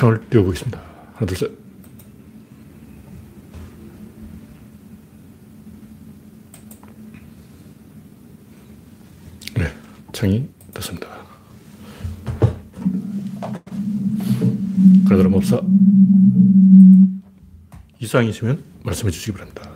[0.00, 0.80] 창을 띄워보겠습니다.
[1.12, 1.50] 하나, 둘, 셋.
[9.56, 9.70] 네,
[10.12, 11.06] 창이 떴습니다.
[15.04, 15.60] 그러더라 몹사
[17.98, 19.68] 이상이 있으면 말씀해 주시기 바랍니다.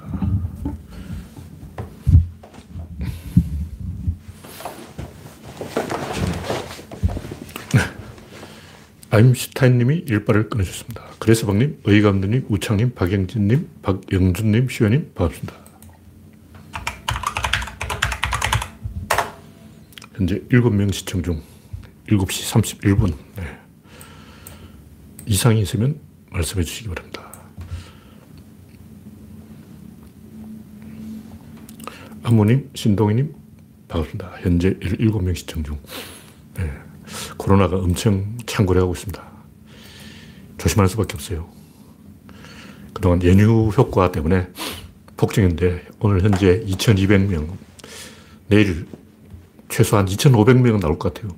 [9.14, 11.04] 아임슈타인님이 일발을 끊어주셨습니다.
[11.20, 15.54] 그래서방님, 의감독님, 우창님, 박영진님, 박영준님, 시원님 반갑습니다.
[20.14, 21.40] 현재 7명 시청 중
[22.08, 23.14] 7시 31분.
[23.36, 23.56] 네.
[25.26, 27.32] 이상이 있으면 말씀해 주시기 바랍니다.
[32.24, 33.32] 안무님, 신동희님
[33.86, 34.32] 반갑습니다.
[34.40, 35.78] 현재 7명 시청 중.
[36.54, 36.68] 네.
[37.44, 39.22] 코로나가 엄청 창궐해 하고 있습니다.
[40.56, 41.46] 조심할 수밖에 없어요.
[42.94, 44.48] 그동안 연휴 효과 때문에
[45.18, 47.54] 폭증인데 오늘 현재 2,200명,
[48.48, 48.86] 내일
[49.68, 51.36] 최소한 2,500명 나올 것 같아요.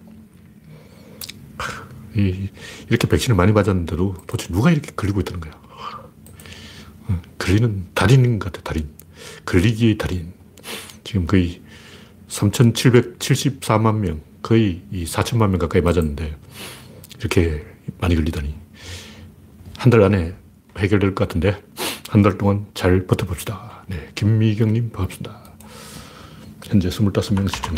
[2.15, 5.61] 이렇게 백신을 많이 맞았는데도 도대체 누가 이렇게 걸리고 있다는 거야.
[7.09, 8.89] 어, 걸리는 달인인 것 같아, 달인.
[9.45, 10.33] 걸리기의 달인.
[11.03, 11.63] 지금 거의
[12.29, 16.37] 3,774만 명, 거의 이 4천만 명 가까이 맞았는데
[17.19, 17.67] 이렇게
[17.99, 18.55] 많이 걸리다니.
[19.77, 20.35] 한 달 안에
[20.79, 21.61] 해결될 것 같은데
[22.09, 23.85] 한 달 동안 잘 버텨봅시다.
[23.89, 25.53] 네, 김미경님 반갑습니다.
[26.65, 27.75] 현재 25명 시청.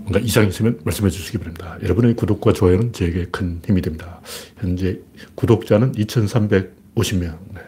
[0.00, 1.78] 뭔가 이상이 있으면 말씀해 주시기 바랍니다.
[1.82, 4.20] 여러분의 구독과 좋아요는 저에게 큰 힘이 됩니다.
[4.58, 5.00] 현재
[5.34, 7.38] 구독자는 2,350명.
[7.54, 7.60] 네,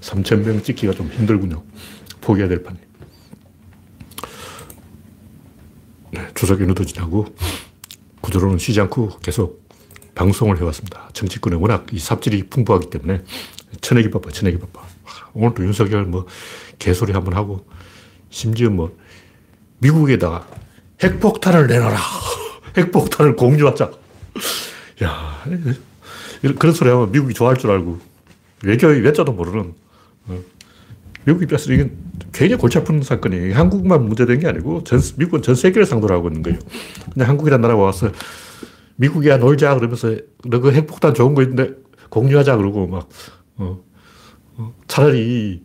[0.00, 1.62] 3,000명 찍기가 좀 힘들군요.
[2.20, 2.78] 포기해야 될 판이.
[2.78, 2.86] 네,
[6.34, 7.26] 추석 연휴도 지나고
[8.20, 9.62] 구조로는 쉬지 않고 계속
[10.14, 11.10] 방송을 해왔습니다.
[11.12, 13.22] 정치권에 워낙 이 삽질이 풍부하기 때문에
[13.80, 14.86] 천내기 바빠, 천내기 바빠.
[15.34, 16.26] 오늘도 윤석열 뭐
[16.78, 17.66] 개소리 한번 하고
[18.30, 18.96] 심지어 뭐
[19.78, 20.46] 미국에다가
[21.02, 21.98] 핵폭탄을 내놔라.
[22.76, 23.90] 핵폭탄을 공유하자.
[25.02, 25.44] 야,
[26.58, 27.98] 그런 소리 하면 미국이 좋아할 줄 알고
[28.64, 29.74] 외교의 외자도 모르는
[30.26, 30.40] 어,
[31.24, 31.72] 미국이 뺐어.
[31.72, 31.90] 이건
[32.32, 33.54] 굉장히 골치 아픈 사건이에요.
[33.54, 36.58] 한국만 문제된 게 아니고 전, 미국은 전 세계를 상대로 하고 있는 거예요.
[37.12, 38.10] 그냥 한국이라는 나라가 와서
[38.96, 40.16] 미국이야 놀자 그러면서
[40.46, 41.74] 너 그 핵폭탄 좋은 거 있는데
[42.10, 43.08] 공유하자 그러고 막
[43.56, 43.80] 어,
[44.56, 45.62] 어, 차라리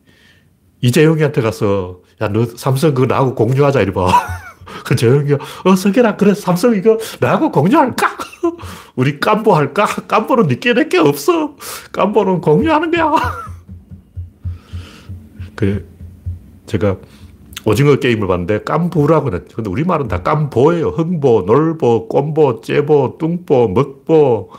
[0.82, 4.08] 이재용이한테 가서 야 너 삼성 그거 나하고 공유하자 이래 봐.
[4.86, 8.18] 그 재용이 어 석현아 그래 삼성 이거 나하고 공유할까?
[8.96, 9.86] 우리 깜보 할까?
[9.86, 11.56] 깜보는 니께 내게 없어.
[11.92, 13.12] 깜보는 공유하는 거야.
[15.56, 15.88] 그
[16.68, 16.98] 제가
[17.66, 19.56] 오징어 게임을 봤는데 깜부라고 했죠.
[19.56, 20.90] 근데 우리말은 다 깜보예요.
[20.90, 24.50] 흥보, 놀보, 꼼보, 째보, 뚱보, 먹보.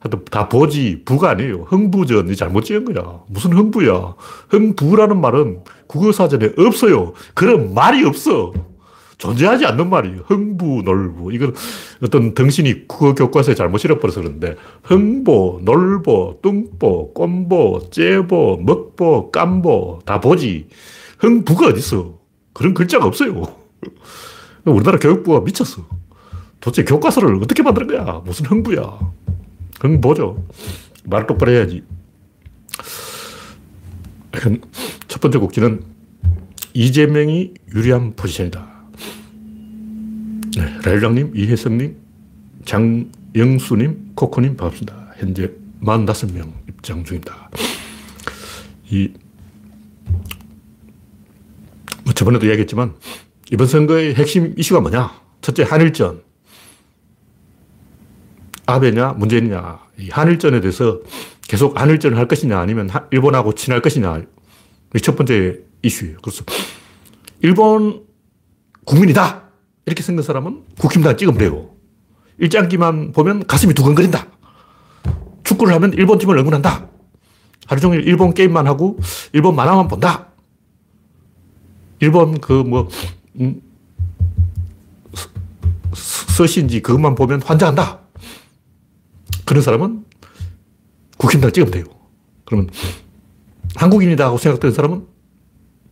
[0.00, 1.66] 하여튼 다 보지, 부가 아니에요.
[1.68, 2.34] 흥부전.
[2.34, 3.20] 잘못 지은 거야.
[3.28, 4.14] 무슨 흥부야.
[4.48, 7.12] 흥부라는 말은 국어사전에 없어요.
[7.34, 8.52] 그런 말이 없어.
[9.18, 10.22] 존재하지 않는 말이에요.
[10.26, 11.32] 흥부, 놀부.
[11.34, 11.54] 이건
[12.02, 20.18] 어떤 등신이 국어 교과서에 잘못 실어버려서 그런데 흥보, 놀보, 뚱보, 꼼보, 째보, 먹보, 깜보 다
[20.18, 20.68] 보지.
[21.20, 22.18] 흥부가 어딨어.
[22.52, 23.56] 그런 글자가 없어요.
[24.64, 25.86] 우리나라 교육부가 미쳤어.
[26.60, 28.22] 도대체 교과서를 어떻게 만드는 거야?
[28.24, 28.98] 무슨 흥부야.
[29.80, 30.46] 흥보죠.
[31.04, 31.82] 말 똑바로 해야지.
[35.08, 35.82] 첫 번째 곡지는
[36.74, 38.68] 이재명이 유리한 포지션이다.
[40.56, 41.96] 네, 라일락님, 이혜성님,
[42.64, 45.12] 장영수님, 코코님 반갑습니다.
[45.16, 45.50] 현재
[45.82, 47.50] 45명 입장 중입니다.
[48.90, 49.20] 이, 뭐
[52.20, 52.96] 저번에도 이야기했지만,
[53.50, 55.10] 이번 선거의 핵심 이슈가 뭐냐?
[55.40, 56.22] 첫째, 한일전.
[58.66, 59.78] 아베냐, 문재인이냐.
[60.00, 61.00] 이 한일전에 대해서
[61.48, 64.22] 계속 한일전을 할 것이냐, 아니면 일본하고 친할 것이냐.
[65.02, 66.18] 첫 번째 이슈예요.
[66.22, 66.44] 그래서,
[67.40, 68.04] 일본
[68.84, 69.44] 국민이다.
[69.86, 71.70] 이렇게 생긴 사람은 국힘당 찍으면 돼요.
[72.36, 74.26] 일장기만 보면 가슴이 두근거린다.
[75.44, 76.86] 축구를 하면 일본 팀을 응원한다.
[77.66, 78.98] 하루 종일 일본 게임만 하고
[79.32, 80.29] 일본 만화만 본다.
[82.00, 82.88] 일본 그 뭐,
[83.38, 83.60] 음,
[85.94, 88.00] 서신지 그것만 보면 환장한다.
[89.44, 90.04] 그런 사람은
[91.18, 91.84] 국힘당 찍으면 돼요.
[92.46, 92.70] 그러면
[93.76, 95.06] 한국인이다 하고 생각되는 사람은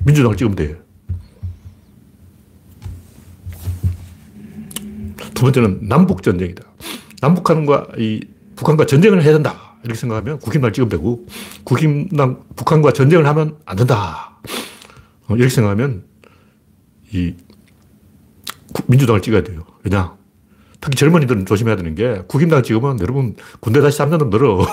[0.04, 0.76] 민주당을 찍으면 돼요.
[5.34, 6.64] 두 번째는 남북전쟁이다.
[7.20, 8.20] 남북한과 이
[8.56, 9.76] 북한과 전쟁을 해야 된다.
[9.84, 11.26] 이렇게 생각하면 국힘당 찍으면 되고,
[11.64, 14.37] 국힘당, 북한과 전쟁을 하면 안 된다.
[15.28, 16.04] 어, 이렇게 생각하면
[17.12, 17.34] 이
[18.86, 19.64] 민주당을 찍어야 돼요.
[19.84, 20.16] 왜냐?
[20.80, 24.66] 특히 젊은이들은 조심해야 되는 게 국힘당 찍으면 여러분 군대 다시 3년은 늘어.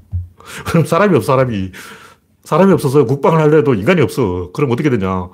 [0.66, 1.72] 그럼 사람이 없어, 사람이.
[2.44, 4.50] 사람이 없어서 국방을 하려도 인간이 없어.
[4.52, 5.28] 그럼 어떻게 되냐.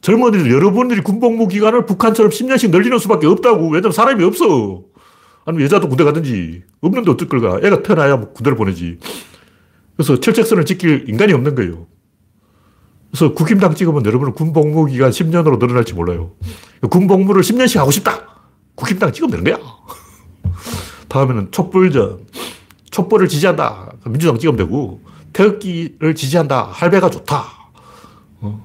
[0.00, 3.68] 젊은이들, 여러분들이 군복무 기간을 북한처럼 10년씩 늘리는 수밖에 없다고.
[3.68, 4.82] 왜냐면 사람이 없어.
[5.44, 6.62] 아니면 여자도 군대 가든지.
[6.80, 7.60] 없는데 어떨 걸까?
[7.64, 8.98] 애가 태어나야 뭐 군대를 보내지.
[9.96, 11.86] 그래서 철책선을 지킬 인간이 없는 거예요.
[13.12, 16.32] 그래서 국힘당 찍으면 여러분은 군복무 기간 10년으로 늘어날지 몰라요.
[16.88, 18.40] 군복무를 10년씩 하고 싶다.
[18.74, 19.62] 국힘당 찍으면 되는 거야.
[21.08, 22.20] 다음에는 촛불전.
[22.90, 23.92] 촛불을 지지한다.
[24.06, 25.02] 민주당 찍으면 되고,
[25.34, 26.68] 태극기를 지지한다.
[26.72, 27.44] 할배가 좋다.
[28.40, 28.64] 어.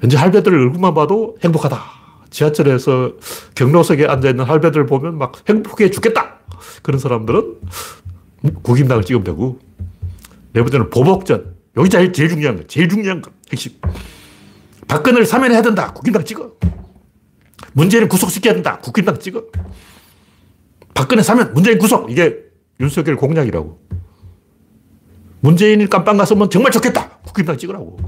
[0.00, 1.78] 왠지 할배들 얼굴만 봐도 행복하다.
[2.30, 3.12] 지하철에서
[3.54, 6.38] 경로석에 앉아있는 할배들 보면 막 행복해 죽겠다.
[6.82, 7.56] 그런 사람들은
[8.62, 9.58] 국힘당을 찍으면 되고,
[10.54, 11.56] 네 번째는 보복전.
[11.76, 13.72] 여기 제일 중요한 거, 제일 중요한 거, 핵심.
[14.88, 15.92] 박근혜를 사면해야 된다.
[15.92, 16.52] 국힘당 찍어.
[17.72, 18.78] 문재인을 구속시켜야 된다.
[18.78, 19.42] 국힘당 찍어.
[20.94, 22.10] 박근혜 사면 문재인 구속.
[22.10, 22.36] 이게
[22.80, 23.80] 윤석열 공약이라고.
[25.40, 27.18] 문재인이 깜빵 갔으면 정말 좋겠다.
[27.24, 27.98] 국힘당 찍으라고.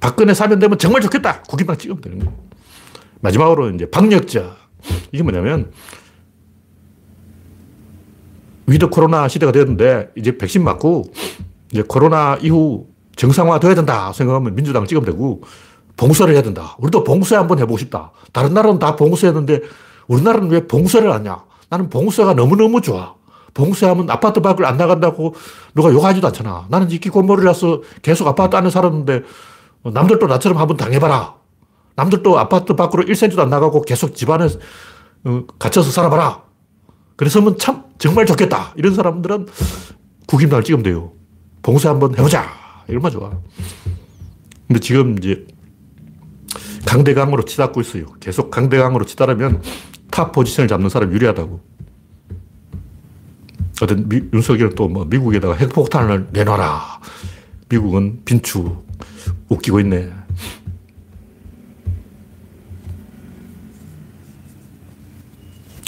[0.00, 1.42] 박근혜 사면되면 정말 좋겠다.
[1.42, 2.34] 국힘당 찍으면 되는 거예요.
[3.20, 4.56] 마지막으로 이제 방역자.
[5.12, 5.72] 이게 뭐냐면
[8.66, 11.12] with 코로나 시대가 되었는데 이제 백신 맞고
[11.72, 12.86] 이제 코로나 이후
[13.18, 15.42] 정상화 돼야 된다 생각하면 민주당을 찍으면 되고
[15.96, 16.76] 봉쇄를 해야 된다.
[16.78, 18.12] 우리도 봉쇄 한번 해보고 싶다.
[18.32, 19.60] 다른 나라는 다 봉쇄했는데
[20.06, 21.44] 우리나라는 왜 봉쇄를 하냐?
[21.68, 23.14] 나는 봉쇄가 너무너무 좋아.
[23.52, 25.34] 봉쇄하면 아파트 밖을 안 나간다고
[25.74, 26.66] 누가 욕하지도 않잖아.
[26.70, 29.22] 나는 히키코모리라서 계속 아파트 안에 살았는데
[29.92, 31.34] 남들도 나처럼 한번 당해봐라.
[31.96, 34.46] 남들도 아파트 밖으로 1cm도 안 나가고 계속 집안에
[35.24, 36.42] 어, 갇혀서 살아봐라.
[37.16, 38.74] 그랬으면 참 정말 좋겠다.
[38.76, 39.48] 이런 사람들은
[40.28, 41.10] 국힘당을 찍으면 돼요.
[41.62, 42.57] 봉쇄 한번 해보자.
[42.88, 43.38] 얼마나 좋아.
[44.66, 45.46] 근데 지금 이제
[46.86, 48.06] 강대강으로 치닫고 있어요.
[48.20, 49.62] 계속 강대강으로 치달으면
[50.10, 51.60] top position을 잡는 사람 유리하다고.
[53.82, 57.00] 어떤 미, 윤석열은 또뭐 미국에다가 핵폭탄을 내놔라.
[57.68, 58.76] 미국은 빈추
[59.48, 60.10] 웃기고 있네.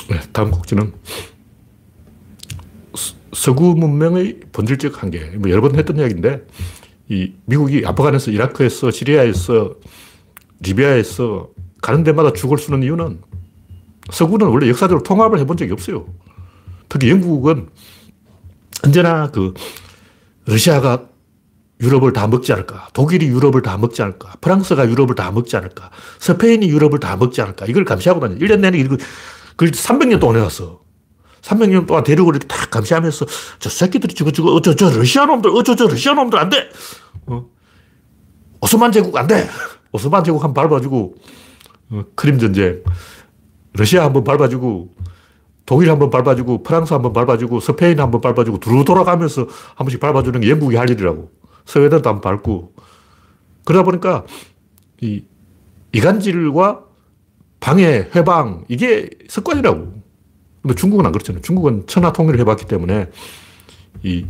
[0.08, 0.92] 네, 다음 곡지는
[3.32, 5.30] 서구 문명의 본질적 한계.
[5.36, 6.44] 뭐 여러 번 했던 이야기인데,
[7.10, 9.74] 이 미국이 아프간에서, 이라크에서, 시리아에서,
[10.60, 11.48] 리비아에서
[11.82, 13.20] 가는 데마다 죽을 쓰는 이유는
[14.12, 16.06] 서구는 원래 역사적으로 통합을 해본 적이 없어요.
[16.88, 17.68] 특히 영국은
[18.84, 19.54] 언제나 그
[20.46, 21.08] 러시아가
[21.80, 22.88] 유럽을 다 먹지 않을까?
[22.92, 24.34] 독일이 유럽을 다 먹지 않을까?
[24.40, 25.90] 프랑스가 유럽을 다 먹지 않을까?
[26.20, 27.66] 스페인이 유럽을 다 먹지 않을까?
[27.66, 28.36] 이걸 감시하고 다녀.
[28.36, 28.96] 1년 내내 이거,
[29.56, 30.80] 그걸 300년 동안 해왔어.
[31.42, 33.26] 300년 동안 대륙을 이렇게 딱 감시하면서
[33.58, 36.68] 저 새끼들이 저거 저거 어쩌 저 러시아 놈들 어쩌 저 러시아 놈들 안 돼.
[37.26, 37.46] 어?
[38.60, 39.48] 오스만 제국 안 돼.
[39.92, 41.14] 오스만 제국 한번 밟아주고
[41.90, 42.82] 어, 크림 전쟁
[43.72, 44.94] 러시아 한번 밟아주고
[45.66, 50.50] 독일 한번 밟아주고 프랑스 한번 밟아주고 스페인 한번 밟아주고 두루 돌아가면서 한 번씩 밟아주는 게
[50.50, 51.30] 영국이 할 일이라고.
[51.66, 52.72] 스웨덴도 한번 밟고
[53.64, 54.24] 그러다 보니까
[55.00, 55.24] 이
[55.92, 56.84] 이간질과
[57.60, 59.99] 방해, 회방 이게 습관이라고.
[60.62, 61.42] 근데 중국은 안 그렇잖아요.
[61.42, 63.08] 중국은 천하 통일을 해봤기 때문에
[64.02, 64.26] 이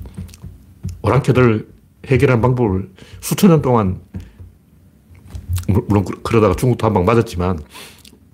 [1.03, 1.69] 오랑캐들
[2.07, 2.91] 해결하는 방법을
[3.21, 4.01] 수천 년 동안
[5.69, 7.59] 물론 그러다가 중국도 한 방 맞았지만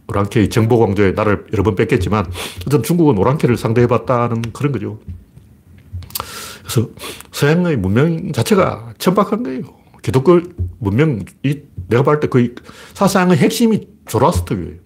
[0.08, 2.26] 오랑캐의 정보광조에 나를 여러 번 뺏겼지만
[2.60, 5.00] 어쨌든 중국은 오랑캐를 상대해봤다는 그런 거죠.
[6.62, 6.88] 그래서
[7.32, 9.62] 서양의 문명 자체가 천박한 거예요.
[10.02, 10.40] 기독교
[10.78, 12.54] 문명, 이 내가 봤을 때 거의
[12.94, 14.76] 사상의 핵심이 조라스터교예요.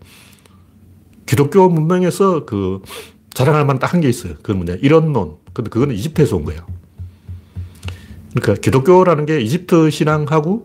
[1.31, 2.83] 기독교 문명에서 그
[3.33, 4.35] 자랑할 만한 딱 한 게 있어요.
[4.43, 4.79] 그건 뭐냐.
[4.83, 5.37] 이런론.
[5.53, 6.67] 근데 그거는 이집트에서 온 거예요.
[8.35, 10.65] 그러니까 기독교라는 게 이집트 신앙하고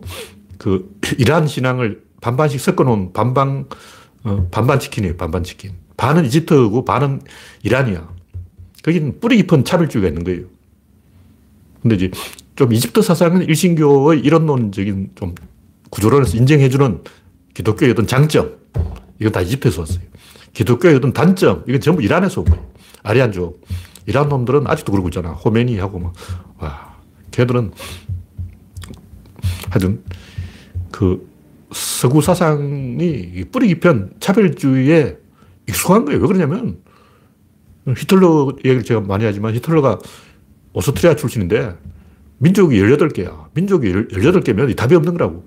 [0.58, 3.66] 그 이란 신앙을 반반씩 섞어 놓은 반반,
[4.24, 5.16] 어, 반반 치킨이에요.
[5.16, 5.70] 반반 치킨.
[5.96, 7.20] 반은 이집트고 반은
[7.62, 8.08] 이란이야.
[8.82, 10.46] 거기는 뿌리 깊은 차별주의가 있는 거예요.
[11.80, 12.10] 근데 이제
[12.56, 15.34] 좀 이집트 사상은 일신교의 이런론적인 좀
[15.90, 17.04] 구조론에서 인정해주는
[17.54, 18.56] 기독교의 어떤 장점.
[19.20, 20.00] 이건 다 이집트에서 왔어요.
[20.56, 22.66] 기독교의 어떤 단점, 이건 전부 이란에서 온 거예요.
[23.02, 23.60] 아리안족.
[24.06, 25.32] 이란 놈들은 아직도 그러고 있잖아.
[25.32, 26.14] 호메니 하고 막,
[26.58, 26.96] 와,
[27.30, 27.72] 걔들은
[29.68, 30.02] 하여튼
[30.90, 31.28] 그
[31.72, 35.18] 서구 사상이 뿌리 깊은 차별주의에
[35.68, 36.22] 익숙한 거예요.
[36.22, 36.78] 왜 그러냐면
[37.86, 39.98] 히틀러 얘기를 제가 많이 하지만 히틀러가
[40.72, 41.76] 오스트리아 출신인데
[42.38, 43.48] 민족이 18개야.
[43.52, 45.44] 민족이 18개면 답이 없는 거라고.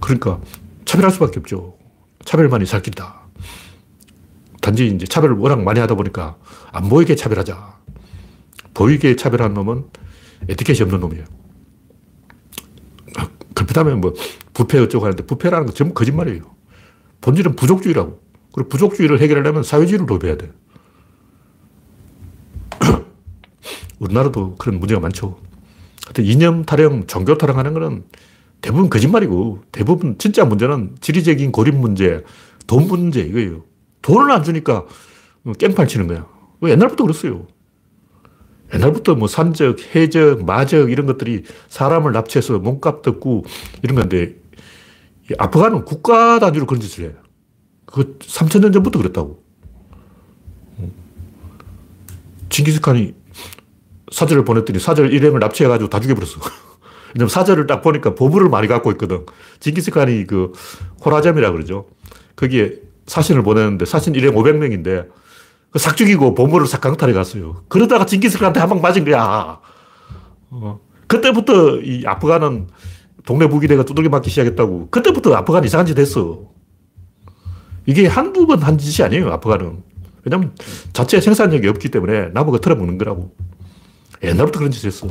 [0.00, 0.40] 그러니까
[0.86, 1.76] 차별할 수밖에 없죠.
[2.24, 3.17] 차별만이 살 길이다.
[4.60, 6.36] 단지 이제 차별을 워낙 많이 하다 보니까
[6.72, 7.78] 안 보이게 차별하자.
[8.74, 9.84] 보이게 차별한 놈은
[10.48, 11.24] 에티켓이 없는 놈이에요.
[13.54, 14.14] 그렇다면 뭐
[14.54, 16.42] 부패 어쩌고 하는데 부패라는 건 전부 거짓말이에요.
[17.20, 18.20] 본질은 부족주의라고.
[18.52, 20.50] 그리고 부족주의를 해결하려면 사회주의를 도입해야 돼.
[23.98, 25.38] 우리나라도 그런 문제가 많죠.
[26.06, 28.04] 하여튼 이념 타령, 종교 타령하는 거는
[28.60, 32.24] 대부분 거짓말이고 대부분 진짜 문제는 지리적인 고립 문제,
[32.66, 33.62] 돈 문제 이거예요.
[34.08, 34.86] 돈을 안 주니까
[35.58, 36.26] 깽판 치는 거야.
[36.62, 37.46] 옛날부터 그랬어요.
[38.72, 43.44] 옛날부터 뭐 산적, 해적, 마적 이런 것들이 사람을 납치해서 몸값 듣고
[43.82, 44.36] 이런 건데
[45.36, 47.12] 아프간은 국가 단위로 그런 짓을 해요.
[47.84, 49.42] 그 3천 년 전부터 그랬다고.
[52.48, 53.14] 징기스칸이
[54.10, 56.40] 사절을 보냈더니 사절 일행을 납치해가지고 다 죽여버렸어.
[57.14, 59.26] 왜냐면 사절을 딱 보니까 보물을 많이 갖고 있거든.
[59.60, 60.52] 징기스칸이 그
[61.04, 61.88] 호라잠이라 그러죠.
[62.36, 65.08] 거기에 사신을 보냈는데 사신 일행 500명인데
[65.72, 67.64] 그싹 죽이고 보물을 싹 강탈해 갔어요.
[67.68, 69.60] 그러다가 징기스칸한테 한 방 맞은 거야.
[70.50, 70.80] 어.
[71.08, 72.68] 그때부터 이 아프간은
[73.26, 74.88] 동네 부기대가 두들겨 맞기 시작했다고.
[74.90, 76.42] 그때부터 아프간 이상한 짓 했어.
[77.86, 79.82] 이게 한두 번 한 짓이 아니에요, 아프간은.
[80.24, 80.54] 왜냐면
[80.92, 83.34] 자체 생산력이 없기 때문에 나무가 털어먹는 거라고.
[84.22, 85.06] 옛날부터 그런 짓 했어.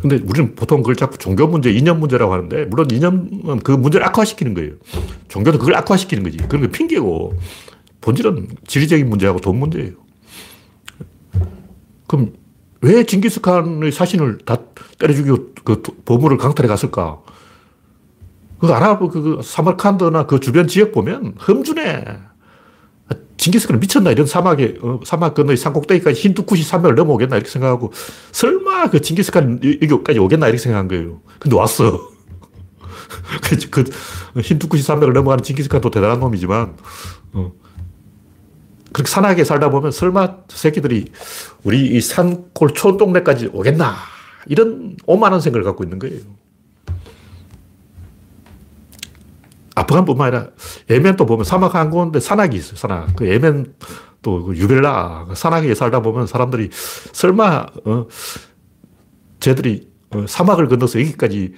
[0.00, 4.54] 근데 우리는 보통 그걸 자꾸 종교 문제, 이념 문제라고 하는데, 물론 이념은 그 문제를 악화시키는
[4.54, 4.72] 거예요.
[5.28, 6.36] 종교도 그걸 악화시키는 거지.
[6.36, 7.34] 그런 게 핑계고,
[8.00, 9.92] 본질은 지리적인 문제하고 돈 문제예요.
[12.06, 12.32] 그럼
[12.80, 14.58] 왜 징기스칸의 사신을 다
[14.98, 17.20] 때려 죽이고 그 보물을 강탈해 갔을까?
[18.60, 22.04] 그 아랍 그 사마칸드나 그 주변 지역 보면 험준해.
[23.38, 27.92] 징기스칸은 미쳤나 이런 사막에 어, 사막 건너의 산꼭대기까지 힌두쿠시 산맥을 넘어오겠나 이렇게 생각하고
[28.32, 31.20] 설마 그 징기스칸 여기까지 오겠나 이렇게 생각한 거예요.
[31.38, 32.10] 근데 왔어.
[33.42, 36.76] 그, 그 힌두쿠시 산맥을 넘어가는 징기스칸도 대단한 놈이지만
[37.32, 37.52] 어,
[38.92, 41.12] 그렇게 산악에 살다 보면 설마 새끼들이
[41.62, 43.94] 우리 이 산골 촌동네까지 오겠나
[44.46, 46.18] 이런 오만한 생각을 갖고 있는 거예요.
[49.88, 50.50] 아프간뿐만 아니라
[50.90, 52.76] 예멘도 보면 사막 한 곳인데 산악이 있어요.
[52.76, 53.16] 산악.
[53.16, 53.74] 그 예멘
[54.22, 58.06] 또그 유벨라 그 산악에 살다 보면 사람들이 설마 어,
[59.40, 61.54] 쟤들이 어, 사막을 건너서 여기까지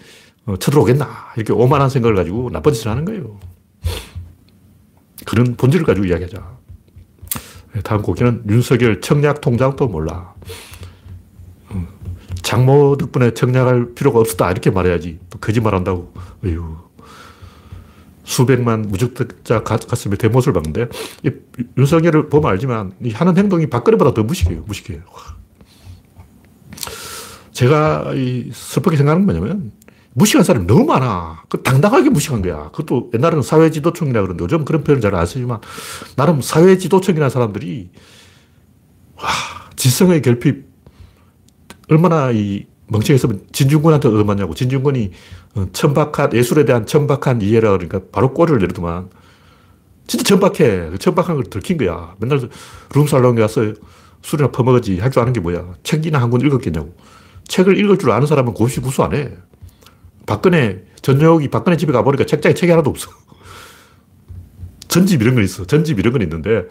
[0.47, 3.39] 어, 쳐들어오겠나 이렇게 오만한 생각을 가지고 나쁜 짓을 하는 거예요.
[5.27, 6.61] 그런 본질을 가지고 이야기하자.
[7.73, 10.35] 네, 다음 곡기는 윤석열 청약 통장도 몰라.
[11.69, 11.87] 어,
[12.43, 15.19] 장모 덕분에 청약할 필요가 없었다 이렇게 말해야지.
[15.31, 16.13] 또 거짓말한다고.
[16.45, 16.90] 어휴.
[18.31, 20.89] 수백만 무적자 가슴에 대못을 박는데
[21.77, 24.63] 윤석열을 보면 알지만 하는 행동이 박근혜보다 더 무식해요.
[24.67, 25.01] 무식해요.
[27.51, 29.73] 제가 이 슬프게 생각하는 뭐냐면
[30.13, 31.43] 무식한 사람이 너무 많아.
[31.49, 32.71] 그 당당하게 무식한 거야.
[32.71, 35.59] 그것도 옛날에는 사회지도청이라 그러는데 요즘 그런 표현을 잘 안 쓰지만
[36.15, 37.91] 나름 사회지도청이라는 사람들이
[39.17, 39.29] 와,
[39.75, 40.71] 지성의 결핍
[41.89, 44.55] 얼마나 이 멍청했으면 진중권한테 얻어맞냐고.
[44.55, 45.11] 진중권이 어,
[45.73, 49.11] 천박한, 예술에 대한 천박한 이해라 그러니까 바로 꼬리를 내리더만.
[50.07, 50.91] 진짜 천박해.
[50.91, 52.15] 그 천박한 걸 들킨 거야.
[52.19, 52.49] 맨날
[52.95, 53.73] 룸살롱에 가서
[54.23, 54.99] 술이나 퍼먹었지.
[55.01, 55.75] 할 줄 아는 게 뭐야.
[55.83, 56.95] 책이나 한 권 읽었겠냐고.
[57.49, 59.33] 책을 읽을 줄 아는 사람은 고시 구수 안 해.
[60.27, 63.11] 박근혜, 전역이 박근혜 집에 가보니까 책장에 책이 하나도 없어.
[64.89, 65.65] 전집 이런 건 있어.
[65.67, 66.65] 전집 이런 건 있는데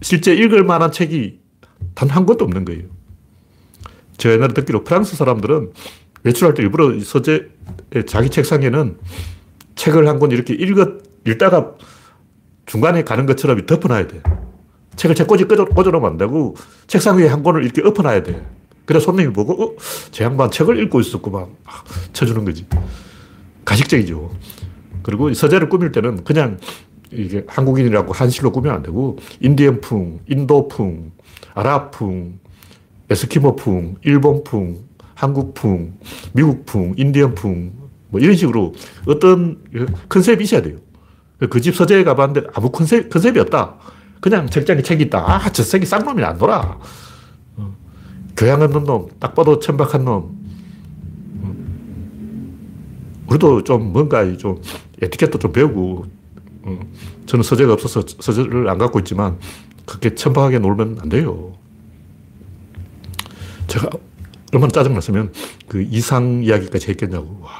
[0.00, 1.40] 실제 읽을 만한 책이
[1.94, 2.84] 단 한 권도 없는 거예요.
[4.18, 5.72] 제가 옛날에 듣기로 프랑스 사람들은
[6.24, 7.46] 외출할 때 일부러 서재,
[8.06, 8.96] 자기 책상에는
[9.74, 11.74] 책을 한 권 이렇게 읽어, 읽다가
[12.66, 14.22] 중간에 가는 것처럼 덮어놔야 돼.
[14.96, 16.54] 책을 책꽂이 꽂아, 꽂아놓으면 안 되고,
[16.86, 18.44] 책상 위에 한 권을 이렇게 엎어놔야 돼.
[18.84, 19.76] 그래 손님이 보고, 어,
[20.10, 21.46] 제 양반 책을 읽고 있었구만.
[21.64, 22.66] 아, 쳐주는 거지.
[23.64, 24.30] 가식적이죠.
[25.02, 26.58] 그리고 서재를 꾸밀 때는 그냥
[27.10, 31.12] 이게 한국인이라고 한실로 꾸미면 안 되고, 인디언풍, 인도풍,
[31.54, 32.38] 아랍풍,
[33.10, 34.84] 에스키모풍, 일본풍,
[35.22, 35.94] 한국풍,
[36.32, 37.72] 미국풍, 인디언풍,
[38.08, 38.74] 뭐 이런 식으로
[39.06, 39.58] 어떤
[40.08, 40.78] 컨셉이 있어야 돼요.
[41.48, 43.76] 그 집 서재에 가봤는데 아무 컨셉, 컨셉이 없다.
[44.20, 45.18] 그냥 책장에 책이 있다.
[45.18, 46.76] 아, 저 새끼 쌍놈이 안 놀아.
[47.56, 47.76] 어.
[48.36, 50.36] 교양 없는 놈, 딱 봐도 천박한 놈.
[51.42, 51.54] 어.
[53.28, 54.60] 우리도 좀 뭔가 좀
[55.00, 56.06] 에티켓도 좀 배우고,
[56.62, 56.80] 어.
[57.26, 59.38] 저는 서재가 없어서 서재를 안 갖고 있지만,
[59.86, 61.52] 그렇게 천박하게 놀면 안 돼요.
[63.68, 63.88] 제가
[64.52, 65.32] 얼마나 짜증났으면
[65.66, 67.40] 그 이상 이야기까지 했겠냐고.
[67.42, 67.50] 와.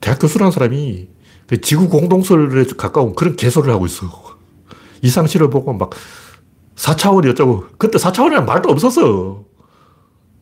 [0.00, 1.08] 대학 교수라는 사람이
[1.46, 4.06] 그 지구 공동설에 가까운 그런 개소를 하고 있어.
[5.02, 5.90] 이상실을 보고 막
[6.76, 7.66] 4차원이 어쩌고.
[7.78, 9.44] 그때 4차원이라는 말도 없었어.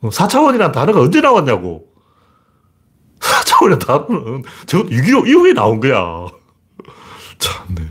[0.02, 1.87] 4차원이라는 단어가 언제 나왔냐고.
[3.21, 6.26] 4차원이라는 단어는 저6.25 이후에 나온 거야.
[7.38, 7.90] 참네.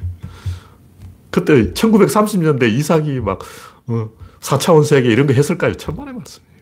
[1.32, 3.40] 그때 1930년대 이삭이 막,
[3.88, 4.10] 어,
[4.42, 5.74] 4차원 세계 이런 거 했을까요?
[5.76, 6.53] 천만의 말씀이에요.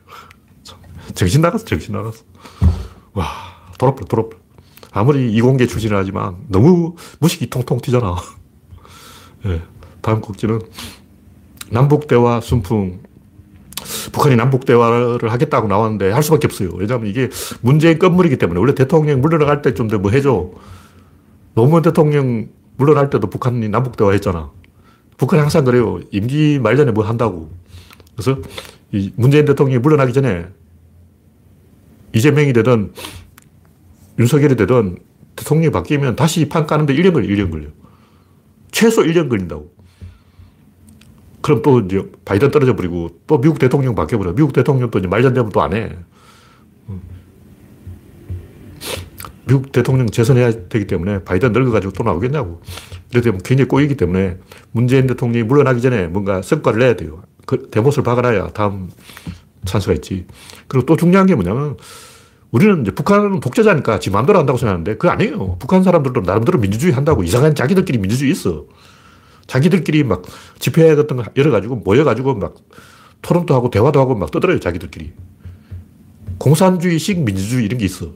[1.14, 2.24] 정신 나갔어, 정신 나갔어.
[3.14, 3.26] 와,
[3.78, 4.38] 돌아버려, 돌아버려.
[4.92, 8.16] 아무리 이공계 출신을 하지만 너무 무식이 통통 튀잖아.
[9.46, 9.62] 네.
[10.02, 10.60] 다음 곡지는
[11.70, 13.00] 남북대화 순풍.
[14.12, 16.70] 북한이 남북대화를 하겠다고 나왔는데 할 수밖에 없어요.
[16.76, 17.30] 왜냐하면 이게
[17.62, 20.52] 문재인 건물이기 때문에 원래 대통령 물러나갈 때 좀 더 뭐 해줘.
[21.56, 24.52] 노무현 대통령 물러날 때도 북한이 남북대화 했잖아.
[25.18, 26.00] 북한이 항상 그래요.
[26.12, 27.50] 임기 말 전에 뭐 한다고.
[28.16, 28.40] 그래서
[28.92, 30.48] 이 문재인 대통령이 물러나기 전에
[32.14, 32.94] 이재명이 되든
[34.20, 34.98] 윤석열이 되든
[35.36, 37.68] 대통령이 바뀌면 다시 판 까는데 1년 걸려, 1년 걸려.
[38.72, 39.72] 최소 1년 걸린다고.
[41.42, 44.34] 그럼 또 이제 바이든 떨어져 버리고 또 미국 대통령 바뀌어버려.
[44.34, 45.98] 미국 대통령도 이제 말전 되면 또 안 해.
[49.48, 52.62] 미국 대통령 재선해야 되기 때문에 바이든 늙어가지고 또 나오겠냐고.
[53.12, 54.38] 이렇게 되면 굉장히 꼬이기 때문에
[54.72, 57.24] 문재인 대통령이 물러나기 전에 뭔가 성과를 내야 돼요.
[57.46, 58.90] 그 대못을 박아놔야 다음
[59.66, 60.26] 찬스가 있지.
[60.68, 61.78] 그리고 또 중요한 게 뭐냐면
[62.52, 65.58] 우리는 이제 북한은 독재자니까 지 마음대로 한다고 생각하는데 그거 아니에요.
[65.60, 68.66] 북한 사람들도 나름대로 민주주의 한다고 이상한 자기들끼리 민주주의 있어.
[69.48, 70.24] 자기들끼리 막
[70.60, 72.56] 집회 같은 거 열어가지고 모여가지고 막
[73.22, 74.60] 토론도 하고 대화도 하고 막 떠들어요.
[74.60, 75.14] 자기들끼리.
[76.38, 78.12] 공산주의식 민주주의 이런 게 있어.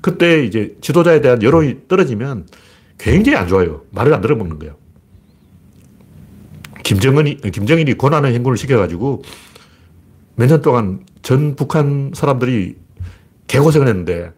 [0.00, 2.46] 그때 이제 지도자에 대한 여론이 떨어지면
[2.98, 3.82] 굉장히 안 좋아요.
[3.90, 4.76] 말을 안 들어먹는 거예요.
[6.82, 9.22] 김정은이, 김정일이 권한의 행군을 시켜가지고
[10.36, 12.76] 몇 년 동안 전 북한 사람들이
[13.46, 14.32] 개고생을 했는데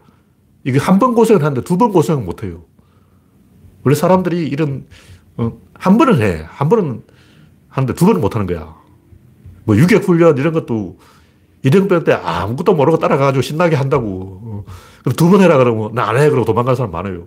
[0.64, 2.64] 이게 한 번 고생을 하는데 두 번 고생을 못 해요.
[3.84, 4.86] 원래 사람들이 이런,
[5.36, 6.44] 어, 한 번은 해.
[6.48, 7.02] 한 번은
[7.68, 8.76] 하는데 두 번은 못 하는 거야.
[9.64, 10.98] 뭐 유격 훈련 이런 것도
[11.64, 14.40] 이등병 때 아무것도 모르고 따라가가지고 신나게 한다고.
[14.42, 14.64] 어.
[15.02, 16.28] 그럼 두 번 해라 그러면 나 안 해.
[16.30, 17.26] 그러고 도망가는 사람 많아요.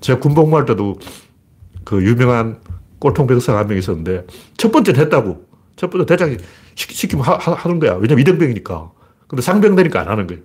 [0.00, 0.98] 제가 군복무할 때도
[1.84, 2.60] 그 유명한
[2.98, 5.45] 꼴통병사가 한명 있었는데 첫 번째는 했다고.
[5.76, 6.36] 첫 번째 대장이
[6.74, 7.94] 시 키면 하, 하는 거야.
[7.94, 8.90] 왜냐면 이등병이니까.
[9.28, 10.42] 근데 상병 되니까 안 하는 거예요.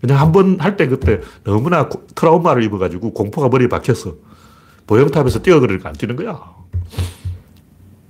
[0.00, 4.14] 그냥 한 번 할 때 그때 너무나 트라우마를 입어가지고 공포가 머리에 박혔어.
[4.86, 6.40] 보형탑에서 뛰어 그러니까 안 뛰는 거야.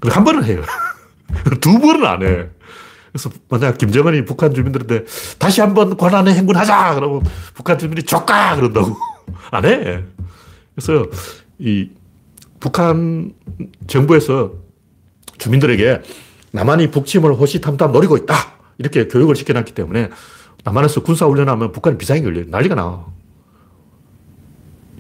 [0.00, 0.62] 그리고 한 번은 해요.
[1.60, 2.48] 두 번은 안 해.
[3.12, 5.04] 그래서 만약 김정은이 북한 주민들한테
[5.38, 6.94] 다시 한 번 권한의 행군하자!
[6.94, 7.22] 그러면
[7.54, 8.54] 북한 주민이 조까!
[8.56, 8.96] 그런다고.
[9.50, 10.04] 안 해.
[10.74, 11.06] 그래서
[11.58, 11.90] 이
[12.60, 13.34] 북한
[13.88, 14.52] 정부에서
[15.38, 16.02] 주민들에게
[16.52, 18.34] 남한이 북침을 호시탐탐 노리고 있다.
[18.78, 20.10] 이렇게 교육을 시켜놨기 때문에
[20.64, 22.44] 남한에서 군사훈련하면 북한이 비상이 걸려요.
[22.48, 23.04] 난리가 나.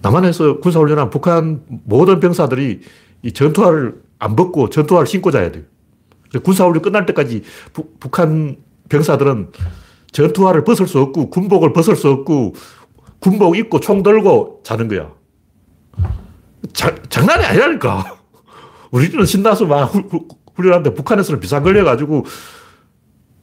[0.02, 2.80] 남한에서 군사훈련하면 북한 모든 병사들이
[3.22, 5.64] 이 전투화를 안 벗고 전투화를 신고 자야 돼요.
[6.42, 8.56] 군사훈련 끝날 때까지 부, 북한
[8.88, 9.52] 병사들은
[10.12, 12.54] 전투화를 벗을 수 없고 군복을 벗을 수 없고
[13.20, 15.10] 군복 입고 총 들고 자는 거야.
[16.72, 18.16] 자, 장난이 아니라니까.
[18.90, 20.26] 우리는 신나서 막 후, 후,
[20.60, 22.24] 훈련하는데 북한에서는 비상 걸려가지고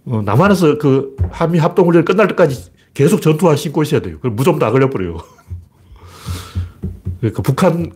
[0.06, 4.18] 어, 남한에서 그 한미 합동 훈련 끝날 때까지 계속 전투화 신고 있어야 돼요.
[4.20, 5.18] 그럼 무좀 다 걸려버려요.
[7.20, 7.92] 그러니까 북한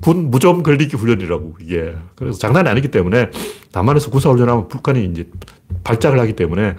[0.00, 1.94] 군 무좀 걸리기 훈련이라고, 이게.
[2.16, 3.30] 그래서 장난이 아니기 때문에
[3.72, 5.28] 남한에서 군사 훈련하면 북한이 이제
[5.84, 6.74] 발작을 하기 때문에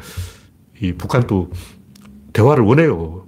[0.81, 1.51] 이 북한도
[2.33, 3.25] 대화를 원해요.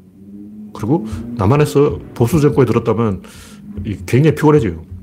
[0.74, 3.24] 그리고 남한에서 보수 정권에 들었다면
[4.06, 4.95] 굉장히 피곤해져요.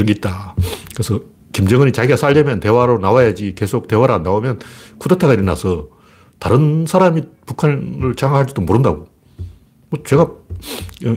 [0.00, 0.54] 그런 게 있다.
[0.94, 1.20] 그래서
[1.52, 4.60] 김정은이 자기가 살려면 대화로 나와야지 계속 대화를 안 나오면
[4.98, 5.88] 쿠데타가 일어나서
[6.38, 9.08] 다른 사람이 북한을 장악할지도 모른다고.
[9.90, 10.30] 뭐 제가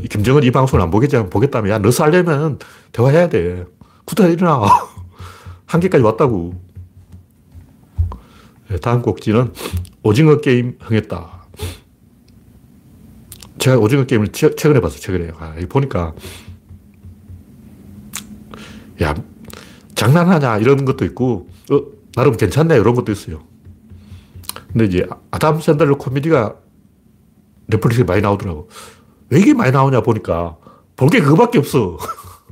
[0.09, 2.59] 김정은 이 방송을 안 보겠지만 보겠다면 야, 너 살려면
[2.91, 3.65] 대화해야 돼.
[4.03, 4.67] 쿠데타 일어나.
[5.65, 6.53] 한계까지 왔다고.
[8.69, 9.53] 네, 다음 곡지는
[10.01, 11.45] 오징어 게임 흥했다.
[13.59, 15.31] 제가 오징어 게임을 최근에 봤어요, 최근에.
[15.37, 16.13] 아, 보니까
[19.01, 19.15] 야,
[19.95, 21.81] 장난하냐, 이런 것도 있고, 어,
[22.15, 23.41] 나름 괜찮네, 이런 것도 있어요.
[24.71, 26.55] 근데 이제 아담 샌들러 코미디가
[27.67, 28.69] 넷플릭스에 많이 나오더라고.
[29.29, 30.57] 왜 이게 많이 나오냐 보니까
[30.95, 31.97] 볼 게 그거밖에 없어.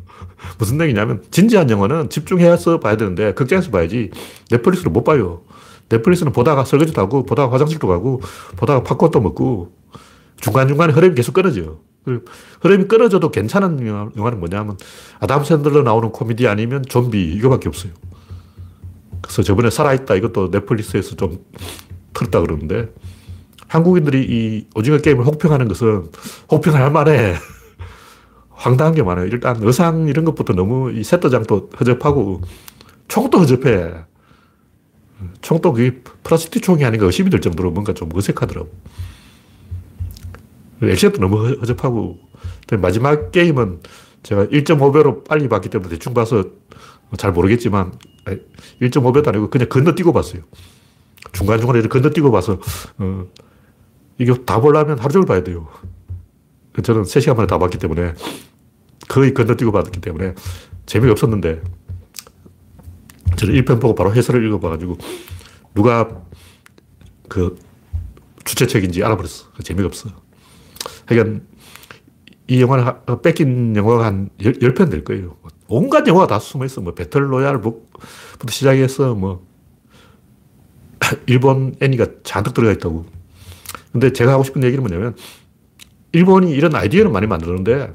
[0.58, 4.12] 무슨 얘기냐면 진지한 영화는 집중해서 봐야 되는데 극장에서 봐야지
[4.50, 5.42] 넷플릭스로 못 봐요.
[5.90, 8.22] 넷플릭스는 보다가 설거지도 하고 보다가 화장실도 가고
[8.56, 9.72] 보다가 팝콘도 먹고
[10.40, 11.80] 중간중간에 흐름이 계속 끊어져.
[12.62, 14.78] 흐름이 끊어져도 괜찮은 영화 는 뭐냐면
[15.20, 17.92] 아담 샌들러 나오는 코미디 아니면 좀비 이거밖에 없어요.
[19.22, 21.44] 그래서 저번에 살아있다 이것도 넷플릭스에서 좀
[22.14, 22.90] 틀었다 그러는데
[23.68, 26.08] 한국인들이 이 오징어 게임을 혹평하는 것은
[26.52, 27.36] 혹평할 만해.
[28.50, 29.26] 황당한 게 많아요.
[29.28, 32.42] 일단 의상 이런 것부터 너무 이 세트장도 허접하고
[33.08, 33.94] 총도 허접해.
[35.42, 38.70] 총도 그게 플라스틱 총이 아닌가 의심이 들 정도로 뭔가 좀 어색하더라고.
[40.82, 42.20] 액션도 너무 허접하고
[42.80, 43.82] 마지막 게임은
[44.24, 46.44] 제가 1.5배로 빨리 봤기 때문에 대충 봐서
[47.18, 47.94] 잘 모르겠지만
[48.82, 50.44] 1.5배도 아니고 그냥 건너뛰고 봤어요.
[51.34, 52.60] 중간중간에 건너뛰고 봐서
[52.98, 53.26] 어,
[54.18, 55.68] 이게 다 보려면 하루 종일 봐야 돼요.
[56.82, 58.14] 저는 3시간 만에 다 봤기 때문에
[59.10, 60.36] 거의 건너뛰고 봤기 때문에
[60.86, 61.62] 재미가 없었는데
[63.36, 64.98] 저는 1편 보고 바로 해설을 읽어봐가지고
[65.74, 66.22] 누가
[67.28, 67.58] 그
[68.44, 69.52] 주최책인지 알아버렸어.
[69.64, 70.10] 재미가 없어.
[71.16, 71.46] 그러니까
[72.48, 75.38] 이 영화를 뺏긴 영화가 한 10 편 될 거예요.
[75.68, 76.82] 온갖 영화가 다 숨어 있어.
[76.82, 77.80] 뭐 배틀 로얄부터
[78.50, 79.46] 시작해서 뭐
[81.28, 83.06] 일본 애니가 잔뜩 들어가 있다고.
[83.92, 85.16] 근데 제가 하고 싶은 얘기는 뭐냐면
[86.14, 87.94] 일본이 이런 아이디어는 많이 만드는데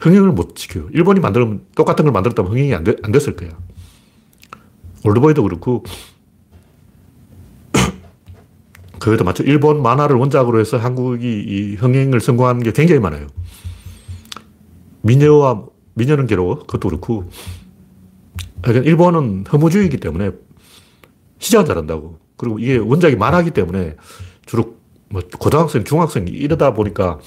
[0.00, 0.88] 흥행을 못 지켜요.
[0.92, 3.50] 일본이 만들면 똑같은 걸 만들었다면 흥행이 안, 되, 안 됐을 거야.
[5.04, 5.84] 올드보이도 그렇고
[9.00, 13.26] 그에도 마치 일본 만화를 원작으로 해서 한국이 이 흥행을 성공한 게 굉장히 많아요.
[15.02, 17.30] 미녀와 미녀는 괴로워 그것도 그렇고
[18.62, 20.30] 그러니까 일본은 허무주의이기 때문에
[21.38, 22.18] 시작을 잘한다고.
[22.36, 23.96] 그리고 이게 원작이 만화기 때문에
[24.46, 24.76] 주로
[25.08, 27.18] 뭐 고등학생, 중학생 이러다 보니까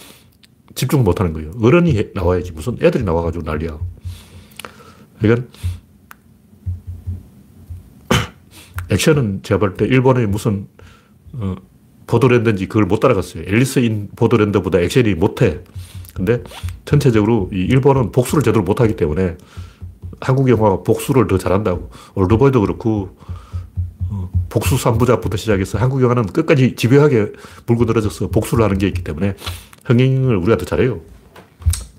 [0.75, 1.51] 집중을 못 하는 거예요.
[1.61, 2.51] 어른이 나와야지.
[2.51, 3.79] 무슨 애들이 나와가지고 난리야.
[5.19, 5.47] 그러니까
[8.89, 10.67] 액션은 제가 볼 때 일본의 무슨
[11.33, 11.55] 어,
[12.07, 13.43] 보도랜드인지 그걸 못 따라갔어요.
[13.43, 15.61] 앨리스인 보도랜드보다 액션이 못해.
[16.13, 16.43] 근데
[16.85, 19.37] 전체적으로 이 일본은 복수를 제대로 못하기 때문에
[20.21, 21.89] 한국 영화가 복수를 더 잘한다고.
[22.15, 23.17] 올드보이도 그렇고
[24.09, 27.31] 어, 복수 3부작부터 시작해서 한국 영화는 끝까지 집요하게
[27.65, 29.35] 물고 늘어져서 복수를 하는 게 있기 때문에
[29.85, 31.01] 흥행을 우리가 더 잘해요.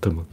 [0.07, 0.25] 뭐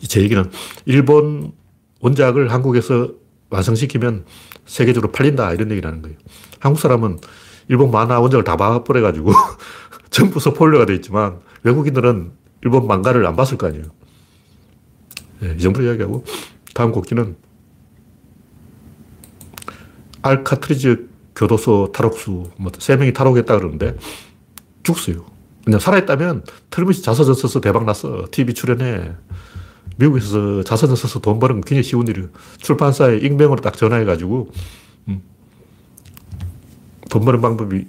[0.00, 0.50] 제 얘기는
[0.86, 1.52] 일본
[2.00, 3.10] 원작을 한국에서
[3.50, 4.24] 완성시키면
[4.66, 6.16] 세계적으로 팔린다 이런 얘기를 하는 거예요.
[6.58, 7.18] 한국 사람은
[7.68, 9.32] 일본 만화 원작을 다 봐버려가지고
[10.10, 12.32] 전부 서폴려가 돼 있지만 외국인들은
[12.64, 13.84] 일본漫가를 안 봤을 거 아니에요.
[15.40, 16.24] 네, 이 정도로 이야기하고
[16.74, 17.36] 다음 곡지는
[20.22, 23.96] 알카트리즈 교도소 탈옥수 뭐세 명이 탈옥했다 그러는데
[24.82, 25.24] 죽었어요.
[25.64, 28.26] 그냥 살아있다면 틀림없이 자서전 써서 대박 났어.
[28.30, 29.12] TV 출연해.
[29.96, 32.28] 미국에서 자서전 써서 돈 버는 건 굉장히 쉬운 일이에요.
[32.58, 34.50] 출판사에 익명으로 딱 전화해가지고,
[35.08, 35.22] 음,
[37.12, 37.86] 돈 버는 방법이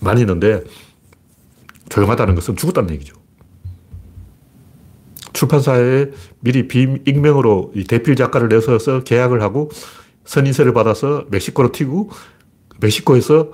[0.00, 0.62] 많이 있는데,
[1.88, 3.16] 조용하다는 것은 죽었다는 얘기죠.
[5.32, 9.70] 출판사에 미리 비익명으로 이 대필 작가를 내서서 계약을 하고
[10.26, 12.10] 선인세를 받아서 멕시코로 튀고
[12.80, 13.52] 멕시코에서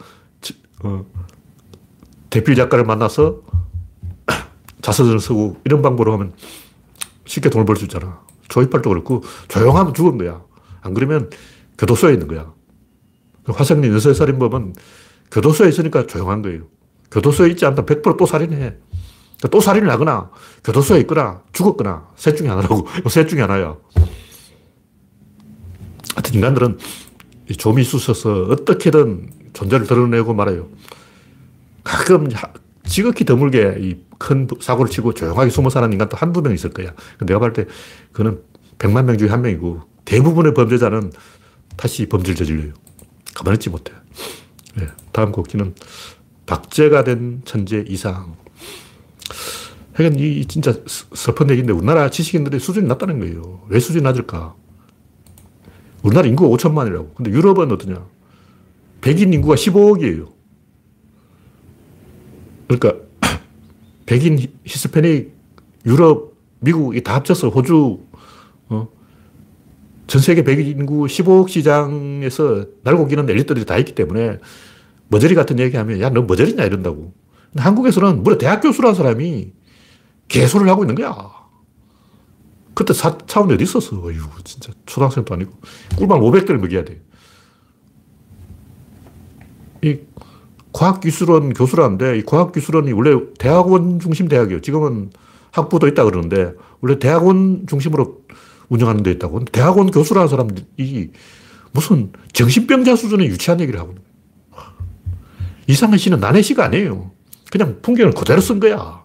[0.82, 1.06] 어,
[2.30, 3.42] 대필 작가를 만나서
[4.82, 6.32] 자서전을 쓰고 이런 방법으로 하면
[7.26, 8.20] 쉽게 돈을 벌 수 있잖아.
[8.48, 10.42] 조이팔도 그렇고 조용하면 죽은 거야.
[10.80, 11.30] 안 그러면
[11.78, 12.52] 교도소에 있는 거야.
[13.46, 14.74] 화성리 여서살인범은
[15.30, 16.62] 교도소에 있으니까 조용한 거예요.
[17.10, 18.56] 교도소에 있지 않다 100%또 살인해.
[18.56, 20.30] 그러니까 또 살인을 하거나
[20.64, 22.86] 교도소에 있거나 죽었거나 셋 중에 하나라고.
[23.10, 23.76] 셋 중에 하나야.
[26.14, 26.78] 하여튼 인간들은
[27.58, 30.68] 좀이 쑤셔서 어떻게든 존재를 드러내고 말아요.
[31.82, 32.28] 가끔
[32.84, 36.94] 지극히 드물게 이 큰 사고를 치고 조용하게 숨어 사는 인간도 한두 명 있을 거야.
[37.26, 37.66] 내가 볼 때
[38.12, 38.40] 그는
[38.78, 41.12] 100만 명 중에 한 명이고 대부분의 범죄자는
[41.76, 42.72] 다시 범죄를 저질러요.
[43.34, 43.92] 가만히 있지 못해.
[44.76, 45.74] 네, 다음 곡지는
[46.46, 48.36] 박제가 된 천재 이상.
[49.94, 53.62] 하여간 이 진짜 슬픈 얘기인데 우리나라 지식인들의 수준이 낮다는 거예요.
[53.68, 54.54] 왜 수준이 낮을까?
[56.02, 57.14] 우리나라 인구가 5천만이라고.
[57.14, 58.06] 근데 유럽은 어떠냐?
[59.02, 60.32] 백인 인구가 15억이에요.
[62.68, 63.04] 그러니까
[64.06, 65.32] 백인, 히스패닉,
[65.86, 68.00] 유럽, 미국 이 다 합쳐서 호주
[68.68, 68.88] 어?
[70.12, 74.40] 전 세계 백인 인구 15억 시장에서 날고 기는 엘리트들이 다 있기 때문에
[75.08, 77.14] 머저리 같은 얘기하면 야 너 머저리냐 이런다고.
[77.56, 79.54] 한국에서는 무려 대학 교수라는 사람이
[80.28, 81.16] 개소를 하고 있는 거야.
[82.74, 83.96] 그때 사, 차원이 어디 있었어.
[83.96, 85.52] 어휴, 진짜 초등학생도 아니고.
[85.96, 87.00] 꿀밤 500대를 먹여야 돼.
[89.80, 89.98] 이
[90.74, 94.60] 과학기술원 교수라는데 이 과학기술원이 원래 대학원 중심 대학이에요.
[94.60, 95.10] 지금은
[95.52, 98.20] 학부도 있다 그러는데 원래 대학원 중심으로
[98.72, 99.44] 운영하는 데 있다고.
[99.46, 100.50] 대학원 교수라는 사람이
[101.72, 103.94] 무슨 정신병자 수준의 유치한 얘기를 하고.
[105.66, 107.10] 이상한 시는 난해 시가 아니에요.
[107.50, 109.02] 그냥 풍경을 그대로 쓴 거야.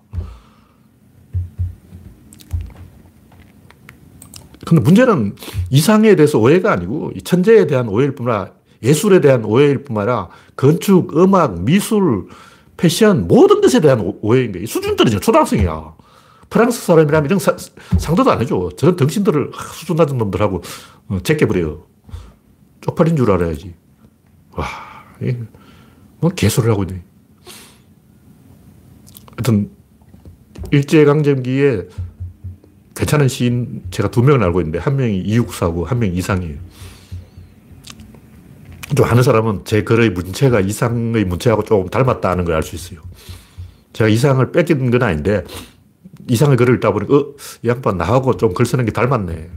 [4.66, 5.36] 근데 문제는
[5.70, 8.54] 이상에 대해서 오해가 아니고 천재에 대한 오해일 뿐 아니라
[8.84, 12.28] 예술에 대한 오해일 뿐만 아니라 건축, 음악, 미술,
[12.76, 14.66] 패션 모든 것에 대한 오해인 거예요.
[14.68, 15.20] 수준 떨어져.
[15.20, 15.96] 초등학생이야.
[16.50, 17.56] 프랑스 사람이라면 이런 사,
[17.98, 18.70] 상도도 안 해줘.
[18.78, 20.62] 저런 덩신들을 수준 낮은 놈들하고
[21.10, 21.86] 어, 제껴버려요.
[22.82, 23.74] 쪽팔린 줄 알아야지.
[24.52, 24.66] 와,
[26.20, 27.04] 뭐 개소리를 하고 있네.
[29.38, 29.70] 하여튼
[30.72, 31.88] 일제강점기에
[32.96, 36.58] 괜찮은 시인 제가 두 명을 알고 있는데 한 명이 이육사고 한 명이 이상이에요.
[38.96, 43.02] 좀 하는 사람은 제 글의 문체가 이상의 문체하고 조금 닮았다는 걸 알 수 있어요.
[43.94, 45.44] 제가 이상을 뺏긴 건 아닌데,
[46.28, 49.50] 이상의 글을 읽다 보니, 어, 이 양반 나하고 좀 글 쓰는 게 닮았네.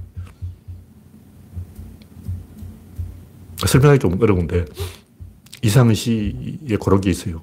[3.67, 4.65] 설명하기 좀 어려운데,
[5.63, 7.43] 이상의 시에 그런 게 있어요.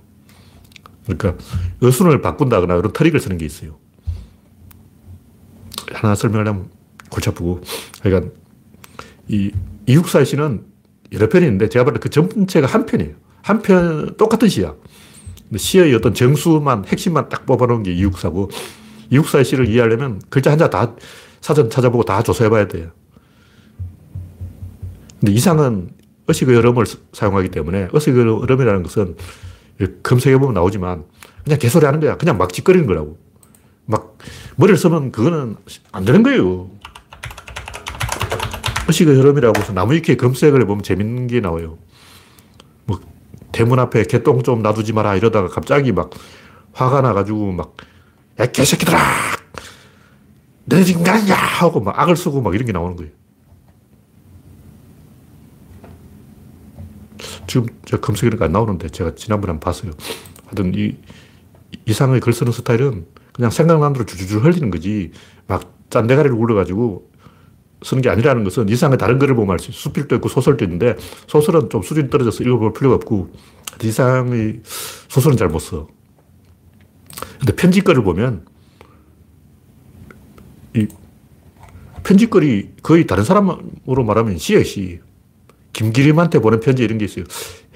[1.06, 1.36] 그러니까,
[1.82, 3.77] 어순을 바꾼다거나 이런 트릭을 쓰는 게 있어요.
[5.93, 6.69] 하나 설명하려면
[7.10, 7.62] 골치 아프고.
[8.01, 8.32] 그러니까,
[9.27, 9.51] 이
[9.88, 10.65] 이육사의 시는
[11.13, 13.15] 여러 편이 있는데, 제가 볼때 그 전체가 한 편이에요.
[13.41, 14.73] 한 편, 똑같은 시야.
[15.56, 18.49] 시의 어떤 정수만, 핵심만 딱 뽑아놓은 게 이육사고,
[19.10, 20.93] 이육사의 시를 이해하려면 글자 한자 다
[21.41, 22.91] 사전 찾아보고 다 조사해 봐야 돼요.
[25.20, 25.89] 근데 이상은
[26.28, 29.15] 의식의 흐름을 사용하기 때문에 의식의 흐름이라는 것은
[30.04, 31.06] 검색해 보면 나오지만
[31.43, 32.17] 그냥 개소리 하는 거야.
[32.17, 33.17] 그냥 막 짓거리는 거라고.
[33.86, 34.17] 막
[34.58, 35.56] 머리를 쓰면 그거는
[35.91, 36.70] 안 되는 거예요.
[38.88, 41.78] 의식의 흐름이라고 해서 나무 위키에 검색을 해보면 재밌는 게 나와요.
[42.86, 43.00] 뭐
[43.52, 46.10] 대문 앞에 개똥 좀 놔두지 마라 이러다가 갑자기 막
[46.74, 47.76] 화가 나가지고 막
[48.39, 49.00] 야, 개새끼들아!
[50.65, 51.36] 너네 인간이야!
[51.36, 53.12] 하고 막 악을 쓰고 막 이런 게 나오는 거예요.
[57.47, 59.91] 지금 제가 검색해니까 안 나오는데 제가 지난번에 한번 봤어요.
[60.45, 60.95] 하여튼 이
[61.86, 65.12] 이상의 글 쓰는 스타일은 그냥 생각난 대로 줄줄 흘리는 거지
[65.47, 67.10] 막 짠대가리를 굴려가지고
[67.84, 69.80] 쓰는 게 아니라는 것은 이상의 다른 글을 보면 알 수 있어요.
[69.80, 70.95] 수필도 있고 소설도 있는데
[71.28, 73.32] 소설은 좀 수준이 떨어져서 읽어볼 필요가 없고
[73.82, 74.62] 이상의
[75.08, 75.88] 소설은 잘 못 써.
[77.39, 78.45] 근데 편집글을 보면
[80.76, 80.88] 이
[82.04, 85.00] 편집글이 거의 다른 사람으로 말하면 시예 시.
[85.73, 87.26] 김기림한테 보낸 편지 이런 게 있어요.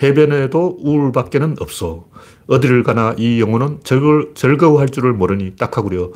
[0.02, 2.08] 해변에도 우울밖에는 없어.
[2.48, 6.12] 어디를 가나 이 영혼은 즐거, 즐거워할 줄을 모르니 딱하구려.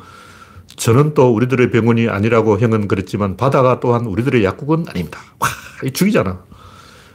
[0.74, 5.20] 저는 또 우리들의 병원이 아니라고 형은 그랬지만 바다가 또한 우리들의 약국은 아닙니다.
[5.38, 5.48] 와,
[5.84, 6.44] 이 죽이잖아.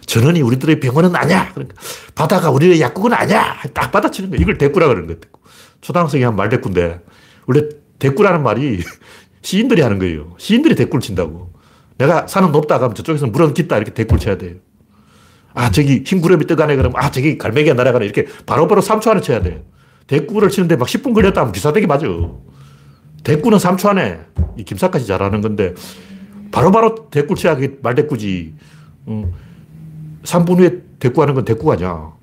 [0.06, 1.52] 전원이 우리들의 병원은 아니야.
[1.54, 1.76] 그러니까
[2.15, 3.58] 바다가 우리의 약국은 아니야.
[3.74, 4.39] 딱 받아치는 거야.
[4.39, 5.17] 이걸 대꾸라 그러는 거야.
[5.82, 7.02] 초등학생이 한 말대꾸인데
[7.48, 8.80] 원래 대꾸라는 말이
[9.41, 10.36] 시인들이 하는 거예요.
[10.38, 11.52] 시인들이 대꾸를 친다고.
[11.98, 14.56] 내가 산은 높다 그러면 저쪽에서 물은 깊다 이렇게 대꾸를 쳐야 돼요.
[15.54, 19.22] 아, 저기 흰 구름이 떠가네 그러면 아, 저기 갈매기가 날아가네 이렇게 바로 바로 3초 안에
[19.22, 19.62] 쳐야 돼요.
[20.08, 22.08] 대꾸를 치는데 막 10분 걸렸다 하면 기사대기 맞아.
[23.24, 24.20] 대꾸는 3초 안에
[24.58, 25.74] 이 김사까지 잘하는 건데
[26.52, 28.56] 바로바로 대꾸를 쳐야 말대꾸지.
[29.08, 29.34] 음,
[30.24, 32.13] 3분 후에 대꾸하는 건 대꾸가 아니야.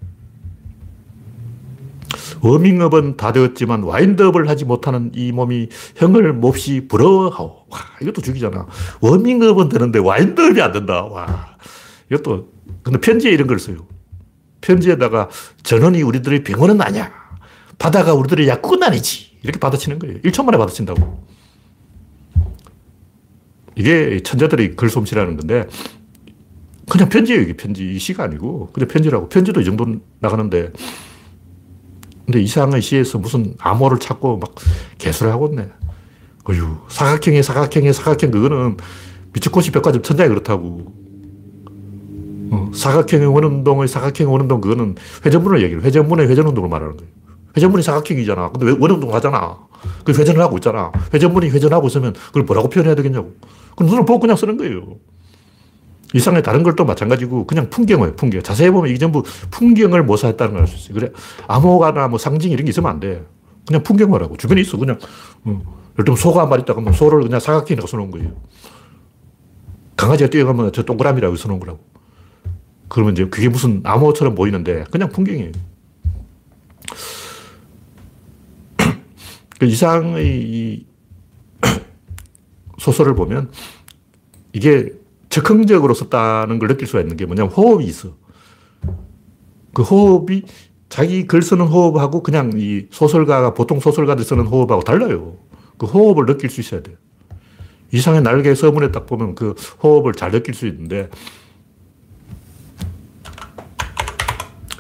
[2.43, 7.67] 워밍업은 다 되었지만 와인드업을 하지 못하는 이 몸이 형을 몹시 부러워하오.
[7.69, 8.67] 와, 이것도 죽이잖아.
[9.01, 11.05] 워밍업은 되는데 와인드업이 안 된다.
[11.05, 11.57] 와,
[12.11, 12.49] 이것도,
[12.83, 13.87] 근데 편지에 이런 걸 써요.
[14.61, 15.29] 편지에다가
[15.63, 17.13] 전원이 우리들의 병원은 아니야.
[17.79, 19.39] 바다가 우리들의 약국은 아니지.
[19.43, 20.21] 이렇게 받아치는 거예요.
[20.21, 21.25] 1초 만에 받아친다고.
[23.77, 25.69] 이게 천재들의 글솜씨라는 건데,
[26.91, 27.95] 그냥 편지예요, 이게 편지.
[27.95, 28.71] 이 시가 아니고.
[28.73, 29.29] 그냥 편지라고.
[29.29, 29.87] 편지도 이 정도
[30.19, 30.73] 나가는데,
[32.29, 34.55] 근데 이상한 시에서 무슨 암호를 찾고 막
[34.99, 35.67] 개수를 하고 있네.
[36.45, 38.77] 어휴, 사각형에 사각형에 사각형, 그거는
[39.33, 40.93] 미치코시 백과점 천장이 그렇다고.
[42.51, 45.81] 어, 사각형의 원운동의 사각형의 원운동, 그거는 회전문을 얘기해.
[45.81, 47.11] 회전문의 회전운동을 말하는 거예요.
[47.57, 48.51] 회전문이 사각형이잖아.
[48.51, 49.57] 근데 왜 원운동 하잖아.
[50.05, 50.93] 그 회전을 하고 있잖아.
[51.15, 53.37] 회전문이 회전하고 있으면 그걸 뭐라고 표현해야 되겠냐고.
[53.75, 54.99] 그럼 눈을 보고 그냥 쓰는 거예요.
[56.15, 58.43] 이상의 다른 걸 또 마찬가지고 그냥 풍경이에요, 풍경.
[58.43, 60.95] 자세히 보면 이게 전부 풍경을 모사했다는 걸 알 수 있어요.
[60.95, 61.13] 그래.
[61.49, 63.25] 암호가나 뭐 상징 이런 게 있으면 안 돼.
[63.67, 64.37] 그냥 풍경을 하고.
[64.37, 64.77] 주변에 있어.
[64.79, 64.99] 그냥,
[65.45, 65.51] 어.
[65.95, 68.33] 예를 들면 소가 한 마리 있다 그러면 소를 그냥 사각형이라고 써놓은 거예요.
[69.97, 71.81] 강아지가 뛰어가면 저 동그라미라고 써놓은 거라고.
[72.89, 75.53] 그러면 이제 그게 무슨 암호처럼 보이는데 그냥 풍경이에요.
[79.59, 80.87] 그 이상의
[82.79, 83.51] 소설을 보면
[84.53, 84.93] 이게
[85.39, 88.17] 적극적으로 썼다는 걸 느낄 수가 있는 게 뭐냐면 호흡이 있어.
[89.73, 90.43] 그 호흡이
[90.89, 95.37] 자기 글 쓰는 호흡하고 그냥 이 소설가가 보통 소설가들 쓰는 호흡하고 달라요.
[95.77, 96.97] 그 호흡을 느낄 수 있어야 돼요.
[97.93, 101.09] 이상의 날개 서문에 딱 보면 그 호흡을 잘 느낄 수 있는데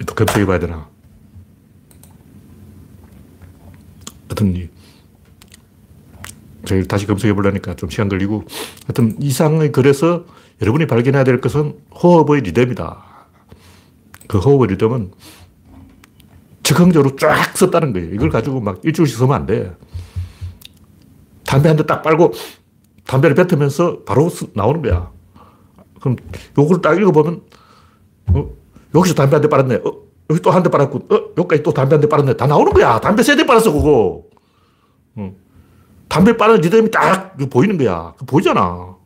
[0.07, 0.88] 또 검색해 봐야 되나.
[4.29, 4.68] 하여튼
[6.64, 8.44] 제가 다시 검색해 보려니까 좀 시간 걸리고
[8.87, 10.25] 하여튼 이상의 글에서
[10.61, 13.05] 여러분이 발견해야 될 것은 호흡의 리듬이다.
[14.27, 15.12] 그 호흡의 리듬은
[16.62, 18.12] 적극적으로 쫙 썼다는 거예요.
[18.14, 19.75] 이걸 가지고 막 일주일씩 쓰면 안 돼.
[21.44, 22.33] 담배 한 대 딱 빨고
[23.07, 25.11] 담배를 뱉으면서 바로 나오는 거야.
[26.01, 26.16] 그럼
[26.59, 27.40] 요걸 딱 읽어보면,
[28.35, 28.51] 어,
[28.94, 29.77] 여기서 담배 한 대 빨았네.
[29.77, 29.92] 어,
[30.31, 32.37] 여기 또 한 대 빨았고, 어, 여기까지 또 담배 한 대 빨았네.
[32.37, 32.99] 다 나오는 거야.
[33.01, 34.25] 담배 세 대 빨았어, 그거.
[35.16, 35.33] 어.
[36.09, 38.12] 담배 빠는 리듬이 딱 보이는 거야.
[38.27, 38.98] 보이잖아.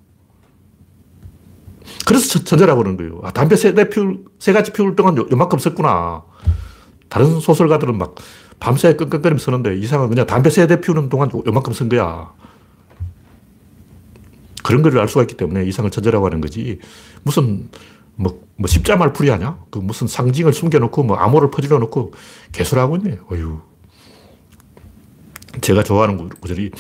[2.07, 3.21] 그래서 천재라고 그러는 거예요.
[3.23, 6.23] 아, 담배 세 대 피울, 세 가지 피울 동안 요, 요만큼 썼구나.
[7.09, 8.15] 다른 소설가들은 막
[8.59, 12.33] 밤새 끙끙거리며 쓰는데 이상은 그냥 담배 세 대 피우는 동안 요만큼 쓴 거야.
[14.62, 16.79] 그런 걸 알 수가 있기 때문에 이상을 천재라고 하는 거지.
[17.23, 17.69] 무슨
[18.15, 19.59] 뭐, 뭐 십자말 풀이 하냐?
[19.71, 22.12] 그 무슨 상징을 숨겨놓고 뭐 암호를 퍼질러 놓고
[22.53, 23.19] 개소리하고 있네.
[23.31, 23.61] 어휴.
[25.61, 26.71] 제가 좋아하는 구절이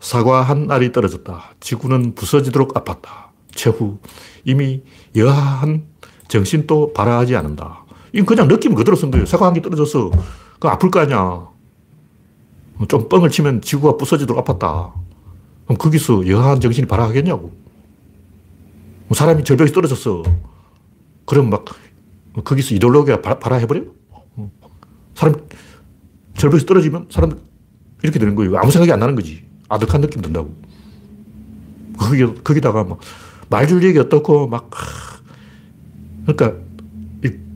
[0.00, 1.54] 사과 한 알이 떨어졌다.
[1.60, 3.25] 지구는 부서지도록 아팠다.
[3.56, 3.98] 최후
[4.44, 4.82] 이미
[5.16, 5.86] 여하한
[6.28, 7.84] 정신도 발화하지 않는다.
[8.12, 9.26] 이건 그냥 느낌 그대로 쓴 거예요.
[9.26, 10.10] 사과 한 개 떨어져서
[10.60, 11.48] 그 아플 거 아니야.
[12.88, 14.92] 좀 뻥을 치면 지구가 부서지도록 아팠다.
[15.64, 17.52] 그럼 거기서 여하한 정신이 발화하겠냐고.
[19.08, 20.22] 뭐 사람이 절벽에 떨어졌어.
[21.24, 21.64] 그럼 막
[22.44, 23.82] 거기서 이데올로기가 발화해버려?
[25.14, 25.34] 사람
[26.36, 27.32] 절벽에서 떨어지면 사람
[28.02, 28.58] 이렇게 되는 거예요.
[28.58, 29.44] 아무 생각이 안 나는 거지.
[29.68, 30.54] 아득한 느낌 든다고.
[31.98, 32.98] 거기, 거기다가 막
[33.48, 34.70] 말줄력이 어떻고 막
[36.26, 36.58] 그러니까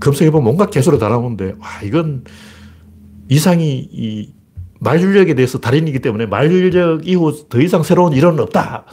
[0.01, 2.25] 검색해 보면 뭔가 개소리 다 나오는데 와 이건
[3.29, 4.33] 이상이 이
[4.81, 8.85] 말줄력에 대해서 달인이기 때문에 말줄력 이후 더 이상 새로운 이론은 없다.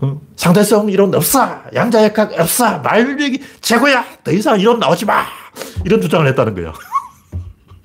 [0.00, 0.20] 어?
[0.36, 1.62] 상대성 이론 없어.
[1.74, 2.78] 양자역학 없어.
[2.80, 4.04] 말줄력이 최고야.
[4.22, 5.24] 더 이상 이론 나오지 마.
[5.84, 6.72] 이런 주장을 했다는 거야.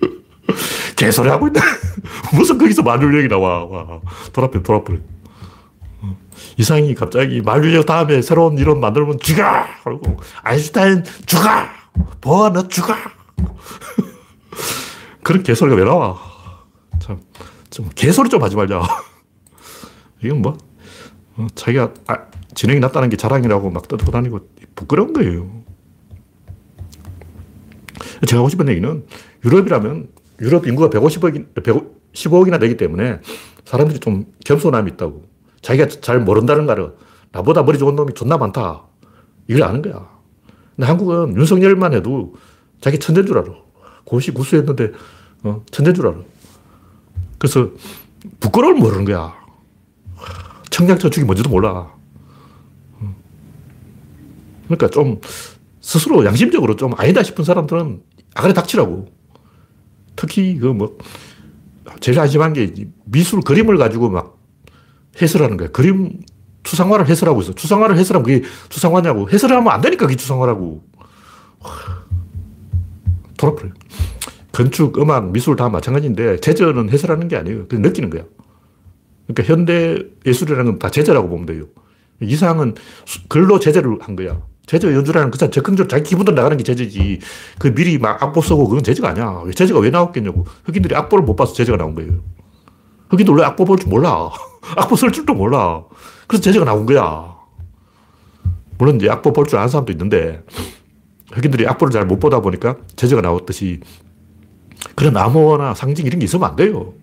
[0.98, 1.62] 개소리 하고 있다.
[2.36, 3.66] 무슨 거기서 말줄력이 나와.
[3.66, 4.02] 와.
[4.34, 5.00] 돌아버려, 돌아버려.
[6.38, 6.54] 어.
[6.58, 9.44] 이상이 갑자기 말줄력 다음에 새로운 이론 만들면 죽어!
[9.84, 11.44] 그리고 아인슈타인 죽어!
[12.22, 12.94] 보아 너 죽어!
[15.24, 16.18] 그런 개소리가 왜 나와?
[17.00, 17.20] 참,
[17.70, 18.82] 좀 개소리 좀 하지 말자.
[20.24, 20.58] 이건 뭐,
[21.36, 22.18] 어, 자기가 아,
[22.56, 24.40] 진행이 났다는 게 자랑이라고 막 떠들고 다니고
[24.76, 25.64] 부끄러운 거예요.
[28.26, 29.06] 제가 하고 싶은 얘기는
[29.46, 30.10] 유럽이라면
[30.42, 33.20] 유럽 인구가 150억, 115억이나 되기 때문에
[33.66, 35.37] 사람들이 좀 겸손함이 있다고.
[35.62, 36.94] 자기가 잘 모른다는 거를
[37.32, 38.84] 나보다 머리 좋은 놈이 존나 많다.
[39.48, 40.10] 이걸 아는 거야.
[40.76, 42.36] 근데 한국은 윤석열만 해도
[42.82, 43.52] 자기 천재인 줄 알아.
[44.04, 44.92] 고시 구수했는데
[45.44, 46.18] 어, 천재인 줄 알아.
[47.38, 47.70] 그래서
[48.40, 49.34] 부끄러움을 모르는 거야.
[50.70, 51.92] 청약저축이 뭔지도 몰라.
[54.66, 55.20] 그러니까 좀
[55.82, 58.02] 스스로 양심적으로 좀 아니다 싶은 사람들은
[58.36, 59.08] 아가리 닥치라고.
[60.16, 60.98] 특히 그 뭐,
[62.00, 62.74] 제일 안심한 게
[63.06, 64.37] 미술 그림을 가지고 막
[65.22, 65.70] 해설하는 거야.
[65.70, 66.20] 그림
[66.64, 67.54] 추상화를 해설하고 있어.
[67.54, 69.30] 추상화를 해설하면 그게 추상화냐고.
[69.30, 70.84] 해설하면 안 되니까 그게 추상화라고.
[73.38, 73.70] 돌아버려.
[74.52, 77.68] 건축, 음악, 미술 다 마찬가지인데 제저는 해설하는 게 아니에요.
[77.68, 78.24] 그냥 느끼는 거야.
[79.28, 81.66] 그러니까 현대 예술이라는 건 다 제재라고 보면 돼요.
[82.22, 82.74] 이상은
[83.30, 84.42] 글로 제재를 한 거야.
[84.66, 87.20] 제재 연주라는 그 적극적으로 자기 기분대로 나가는 게 제재지.
[87.60, 89.44] 그 미리 막 악보 쓰고 그건 제재가 아니야.
[89.56, 90.46] 제재가 왜 나왔겠냐고.
[90.66, 92.14] 흑인들이 악보를 못 봐서 제재가 나온 거예요.
[93.10, 94.30] 흑인들 원래 악보 볼 줄 몰라.
[94.76, 95.84] 악보 쓸 줄도 몰라.
[96.28, 97.36] 그래서 제재가 나온 거야.
[98.78, 100.44] 물론 이제 악보 볼 줄 아는 사람도 있는데
[101.32, 103.80] 흑인들이 악보를 잘 못 보다 보니까 제재가 나왔듯이
[104.96, 106.94] 그런 암호나 상징 이런 게 있으면 안 돼요.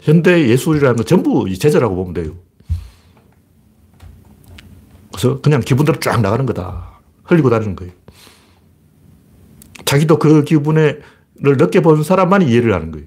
[0.00, 2.32] 현대 예술이라는 건 전부 제재라고 보면 돼요.
[5.12, 7.00] 그래서 그냥 기분대로 쫙 나가는 거다.
[7.24, 7.92] 흘리고 다니는 거예요.
[9.84, 11.02] 자기도 그 기분을
[11.36, 13.06] 느껴본 사람만이 이해를 하는 거예요.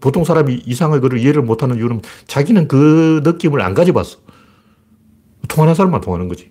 [0.00, 4.18] 보통 사람이 이상을 그를 이해를 못하는 이유는 자기는 그 느낌을 안 가져봤어.
[5.48, 6.50] 통하는 사람만 통하는 거지.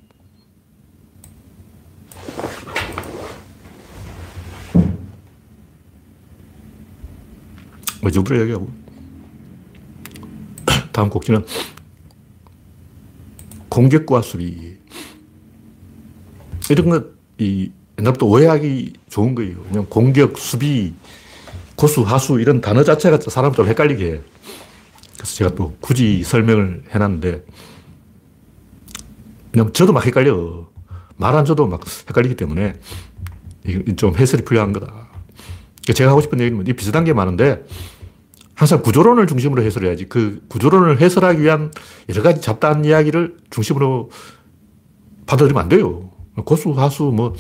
[8.01, 8.69] 뭐, 이 정도로 얘기하고.
[10.93, 11.45] 다음 곡지는
[13.67, 14.77] 공격과 수비.
[16.69, 17.05] 이런 것,
[17.37, 19.61] 이, 옛날부터 오해하기 좋은 거예요.
[19.63, 20.93] 그냥 공격, 수비,
[21.75, 24.21] 고수, 하수 이런 단어 자체가 사람을 좀 헷갈리게 해.
[25.15, 27.45] 그래서 제가 또 굳이 설명을 해놨는데,
[29.51, 30.67] 그냥 저도 막 헷갈려.
[31.17, 32.73] 말안 줘도 막 헷갈리기 때문에
[33.95, 35.07] 좀 해설이 필요한 거다.
[35.93, 37.63] 제가 하고 싶은 얘기는 비슷한 게 많은데,
[38.53, 40.09] 항상 구조론을 중심으로 해설해야지.
[40.09, 41.71] 그 구조론을 해설하기 위한
[42.09, 44.11] 여러 가지 잡다한 이야기를 중심으로
[45.25, 46.09] 받아들이면 안 돼요.
[46.43, 47.33] 고수, 하수, 뭐,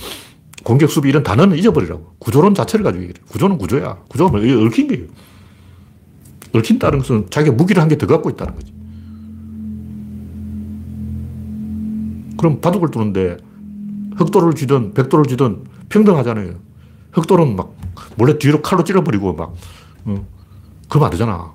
[0.63, 2.15] 공격, 수비 이런 단어는 잊어버리라고.
[2.19, 3.13] 구조론 자체를 가지고 얘기해.
[3.29, 3.97] 구조는 구조야.
[4.09, 5.05] 구조는 얽힌 거예요.
[6.53, 8.73] 얽힌다는 것은 자기가 무기를 한 개 더 갖고 있다는 거지.
[12.37, 13.37] 그럼 바둑을 두는데
[14.17, 16.53] 흑도를 쥐든 백도를 쥐든 평등하잖아요.
[17.13, 17.75] 흑도는 막
[18.15, 19.53] 몰래 뒤로 칼로 찔러버리고 막
[20.05, 20.25] 어,
[20.89, 21.53] 그러면 안 되잖아.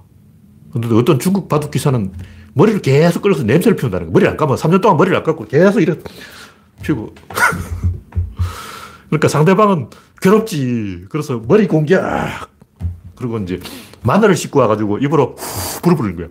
[0.73, 2.13] 근데 어떤 중국 바둑 기사는
[2.55, 4.13] 머리를 계속 끌어서 냄새를 피운다는 거야.
[4.13, 4.55] 머리를 안 감아.
[4.57, 6.03] 3년 동안 머리를 안 감고 계속 이렇게
[6.83, 7.15] 피우고.
[9.11, 9.91] 그러니까 상대방은
[10.23, 11.07] 괴롭지.
[11.11, 12.01] 그래서 머리 공격.
[13.17, 13.61] 그리고 이제
[14.03, 15.35] 마늘을 씻고 와가지고 입으로
[15.83, 16.29] 부는 거야.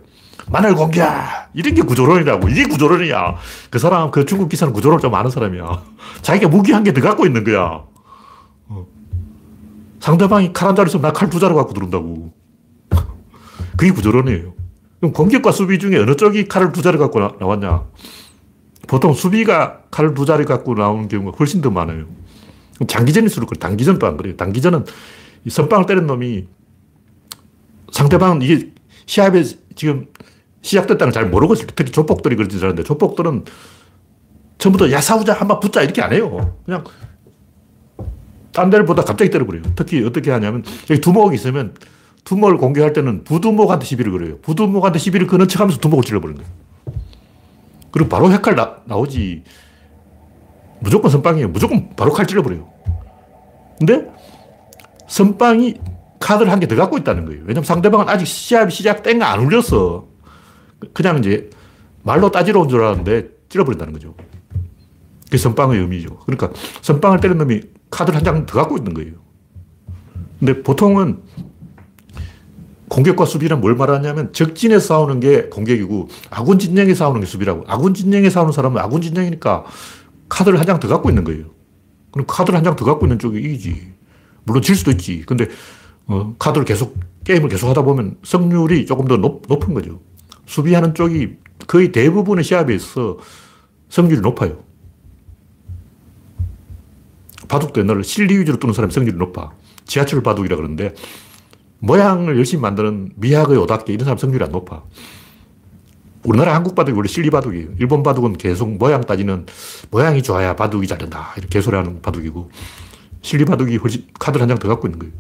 [0.52, 1.06] 마늘 공격!
[1.54, 2.50] 이런 게 구조론이라고.
[2.50, 3.36] 이게 구조론이야.
[3.70, 5.84] 그 사람, 그 중국 기사는 구조론 좀 아는 사람이야.
[6.24, 7.84] 자기가 무기 한 개 더 갖고 있는 거야.
[8.70, 8.88] 어.
[10.00, 12.34] 상대방이 칼 한 자루 있으면 나 칼 두 자루 갖고 들어온다고.
[13.78, 14.54] 그게 구조론이에요.
[15.00, 17.84] 그럼 공격과 수비 중에 어느 쪽이 칼을 두 자루 갖고 나, 왔냐
[18.88, 22.06] 보통 수비가 칼을 두 자루 갖고 나오는 경우가 훨씬 더 많아요.
[22.88, 23.60] 장기전일수록 그래.
[23.60, 24.36] 단기전 또안 그래요.
[24.36, 24.86] 단기전은
[25.48, 26.48] 선빵을 때린 놈이
[27.92, 28.72] 상대방은 이게
[29.06, 29.44] 시합에
[29.76, 30.08] 지금
[30.62, 33.46] 시작됐다는 잘 모르고 있을 때 특히 조폭들이 그러지 않는데 조폭들은
[34.58, 36.58] 처음부터 야 싸우자 한번 붙자 이렇게 안 해요.
[36.66, 36.84] 그냥
[38.52, 39.64] 딴 데를 보다 갑자기 때려버려요.
[39.76, 41.76] 특히 어떻게 하냐면 여기 두목이 있으면
[42.26, 44.38] 두목을 공격할 때는 부두목한테 시비를 걸어요.
[44.42, 46.60] 부두목한테 시비를 거는 척 하면서 두목을 찔러버리는 거예요.
[47.92, 49.44] 그리고 바로 핵칼 나, 나오지.
[50.82, 51.50] 무조건 선빵이에요.
[51.50, 52.68] 무조건 바로 칼 찔러버려요.
[53.80, 54.10] 근데
[55.08, 55.76] 선빵이
[56.20, 57.42] 카드를 한 개 더 갖고 있다는 거예요.
[57.46, 60.06] 왜냐면 상대방은 아직 시합이 시작된 거안 울렸어.
[60.94, 61.50] 그냥 이제
[62.04, 64.16] 말로 따지러 온 줄 알았는데 찔러버린다는 거죠.
[65.26, 66.18] 그게 선빵의 의미죠.
[66.26, 66.52] 그러니까
[66.82, 69.14] 선빵을 때린 놈이 카드를 한 장 더 갖고 있는 거예요.
[70.40, 71.22] 근데 보통은
[72.90, 77.64] 공격과 수비는 뭘 말하냐면 적진에 싸우는 게 공격이고 아군 진영에 싸우는 게 수비라고.
[77.68, 79.66] 아군 진영에 싸우는 사람은 아군 진영이니까
[80.30, 81.46] 카드를 한 장 더 갖고 있는 거예요.
[82.12, 83.94] 그럼 카드를 한 장 더 갖고 있는 쪽이 이기지.
[84.46, 85.24] 물론 질 수도 있지.
[85.26, 85.48] 근데
[86.08, 90.00] 어, 카드를 계속, 게임을 계속 하다 보면 승률이 조금 더 높, 높은 거죠.
[90.48, 91.36] 수비하는 쪽이
[91.68, 93.18] 거의 대부분의 시합에 있어
[93.90, 94.64] 승률이 높아요.
[97.48, 99.52] 바둑도 옛날에 실리 위주로 뜨는 사람이 승률이 높아.
[99.86, 100.94] 지하철 바둑이라 그러는데
[101.80, 104.84] 모양을 열심히 만드는 미학의 오답게 이런 사람 승률이 안 높아.
[106.24, 107.70] 우리나라 한국 바둑이 원래 실리 바둑이에요.
[107.80, 109.46] 일본 바둑은 계속 모양 따지는
[109.90, 111.34] 모양이 좋아야 바둑이 잘 된다.
[111.38, 112.52] 이렇게 개소리하는 바둑이고
[113.22, 115.14] 실리 바둑이 훨씬 카드를 한 장 더 갖고 있는 거예요.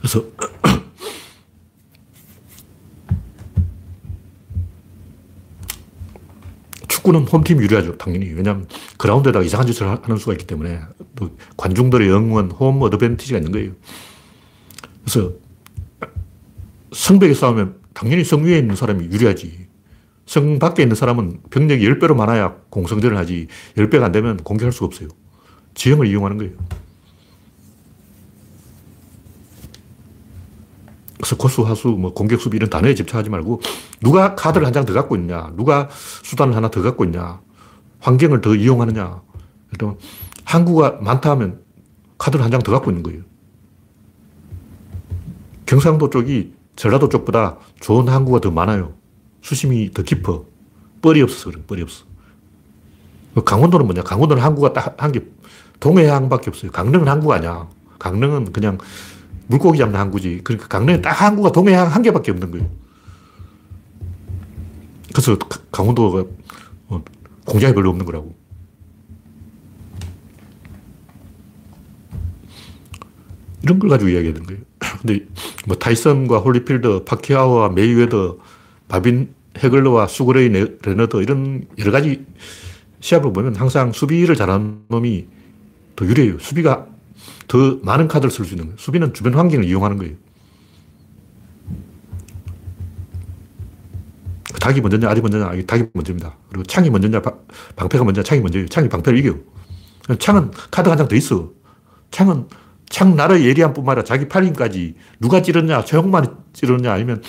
[0.00, 0.24] 그래서
[6.88, 8.32] 축구는 홈팀이 유리하죠, 당연히.
[8.32, 8.66] 왜냐하면
[8.98, 10.80] 그라운드에다가 이상한 짓을 하는 수가 있기 때문에
[11.16, 13.72] 또 관중들의 영원 홈 어드밴티지가 있는 거예요.
[15.04, 15.32] 그래서
[16.92, 19.68] 성벽에 싸우면 당연히 성 위에 있는 사람이 유리하지.
[20.26, 25.08] 성 밖에 있는 사람은 병력이 10배로 많아야 공성전을 하지 10배가 안 되면 공격할 수가 없어요.
[25.74, 26.52] 지형을 이용하는 거예요.
[31.16, 33.60] 그래서 고수, 하수, 뭐 공격, 수비 이런 단어에 집착하지 말고
[34.02, 35.88] 누가 카드를 한 장 더 갖고 있냐, 누가
[36.22, 37.40] 수단을 하나 더 갖고 있냐,
[38.00, 39.22] 환경을 더 이용하느냐.
[39.72, 39.98] 그러면
[40.44, 41.62] 항구가 많다 하면
[42.18, 43.22] 카드를 한 장 더 갖고 있는 거예요.
[45.66, 48.94] 경상도 쪽이 전라도 쪽보다 좋은 항구가 더 많아요.
[49.42, 50.44] 수심이 더 깊어.
[51.02, 52.04] 뻘이 없어서 그래, 뻘이 없어.
[53.44, 54.02] 강원도는 뭐냐?
[54.02, 55.20] 강원도는 항구가 딱 한 개,
[55.80, 56.70] 동해항밖에 없어요.
[56.70, 57.68] 강릉은 항구가 아니야.
[57.98, 58.78] 강릉은 그냥
[59.46, 60.40] 물고기 잡는 항구지.
[60.44, 62.70] 그러니까 강릉에 딱 항구가 동해안 한 개밖에 없는 거예요.
[65.12, 65.36] 그래서
[65.70, 66.24] 강원도가
[66.88, 67.04] 어,
[67.44, 68.34] 공장이 별로 없는 거라고.
[73.62, 74.62] 이런 걸 가지고 이야기하는 거예요.
[75.00, 75.26] 근데
[75.66, 78.38] 뭐 타이슨과 홀리필드, 파키아오와 메이웨더,
[78.88, 82.24] 마빈 헤글러와 슈거 레이 레너드 이런 여러 가지
[83.00, 85.26] 시합을 보면 항상 수비를 잘하는 놈이
[85.96, 86.38] 더 유리해요.
[86.38, 86.86] 수비가
[87.46, 88.78] 더 많은 카드를 쓸 수 있는 거예요.
[88.78, 90.14] 수비는 주변 환경을 이용하는 거예요.
[94.60, 96.36] 닭이 먼저냐, 알이 먼저냐, 닭이 먼저입니다.
[96.48, 97.20] 그리고 창이 먼저냐,
[97.76, 98.66] 방패가 먼저냐, 창이 먼저예요.
[98.68, 99.38] 창이 방패를 이겨요.
[100.18, 101.50] 창은 카드 한장 더 있어.
[102.10, 102.46] 창은
[102.88, 107.22] 창 나라의 예리한 뿐만 아니라 자기 팔힘까지 누가 찌르냐, 최홍만이 찌르냐, 아니면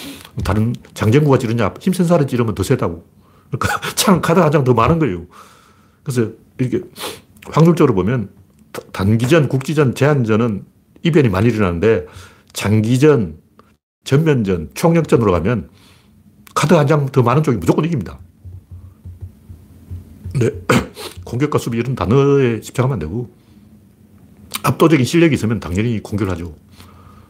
[0.43, 3.05] 다른 장정구가 찌르냐, 힘센 사람이 찌르면 더 세다고.
[3.51, 5.25] 그러니까 창 카드 한 장 더 많은 거예요.
[6.03, 6.81] 그래서 이게
[7.45, 8.29] 확률적으로 보면
[8.91, 10.65] 단기전, 국지전, 제한전은
[11.03, 12.05] 이변이 많이 일어나는데
[12.53, 13.37] 장기전,
[14.03, 15.69] 전면전, 총력전으로 가면
[16.53, 18.19] 카드 한 장 더 많은 쪽이 무조건 이깁니다.
[20.31, 20.51] 근데
[21.25, 23.29] 공격과 수비 이런 단어에 집착하면 안 되고
[24.63, 26.55] 압도적인 실력이 있으면 당연히 공격을 하죠.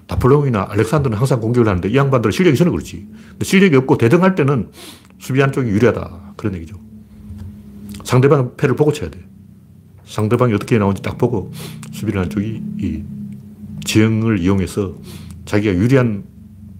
[0.07, 3.07] 나폴레옹이나 알렉산더는 항상 공격을 하는데 이 양반들은 실력이 있어서 그렇지.
[3.31, 4.69] 근데 실력이 없고 대등할 때는
[5.19, 6.33] 수비한 쪽이 유리하다.
[6.37, 6.79] 그런 얘기죠.
[8.03, 9.19] 상대방 패를 보고 쳐야 돼.
[10.05, 11.51] 상대방이 어떻게 나오는지 딱 보고
[11.91, 13.03] 수비를 하는 쪽이 이
[13.83, 14.93] 지형을 이용해서
[15.45, 16.23] 자기가 유리한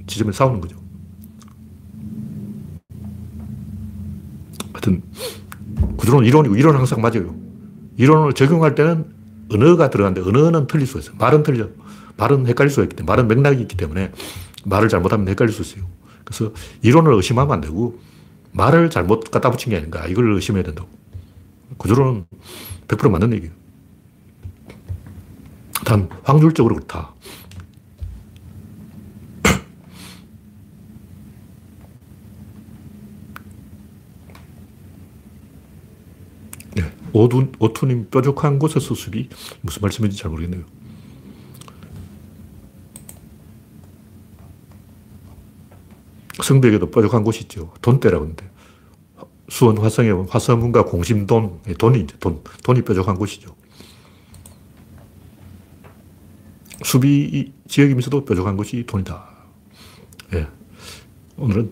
[0.05, 0.77] 지점에 싸우는 거죠.
[4.73, 5.01] 하여튼
[5.97, 7.35] 구조론 이론이고 이론은 항상 맞아요.
[7.97, 9.14] 이론을 적용할 때는
[9.51, 11.15] 언어가 들어가는데 언어는 틀릴 수 있어요.
[11.17, 11.67] 말은 틀려.
[12.17, 14.11] 말은 헷갈릴 수가 있기 때문에 말은 맥락이 있기 때문에
[14.65, 15.85] 말을 잘못하면 헷갈릴 수 있어요.
[16.23, 17.99] 그래서 이론을 의심하면 안 되고
[18.51, 20.89] 말을 잘못 갖다 붙인 게 아닌가 이걸 의심해야 된다고.
[21.77, 22.25] 구조론은
[22.87, 23.53] 100% 맞는 얘기예요.
[25.83, 27.13] 단 확률적으로 그렇다.
[37.15, 39.29] 오둔, 오투님 뾰족한 곳에서 수비.
[39.61, 40.65] 무슨 말씀인지 잘 모르겠네요.
[46.43, 47.71] 성벽에도 뾰족한 곳이 있죠.
[47.81, 48.51] 돈대라고 하는데.
[49.47, 53.55] 수원 화성에 화성문과 공심돈, 돈이 이제 돈, 돈이 뾰족한 곳이죠.
[56.83, 59.25] 수비 지역이면서도 뾰족한 것이 돈이다.
[60.33, 60.47] 예.
[61.37, 61.71] 오늘은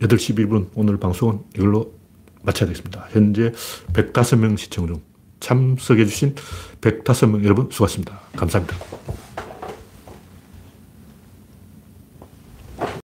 [0.00, 1.92] 8시 1분 오늘 방송은 이걸로
[2.44, 3.08] 마쳐야 되겠습니다.
[3.10, 3.52] 현재
[3.92, 5.02] 105명 시청 중
[5.40, 6.34] 참석해주신
[6.80, 8.20] 105명 여러분 수고하셨습니다.
[8.36, 8.76] 감사합니다.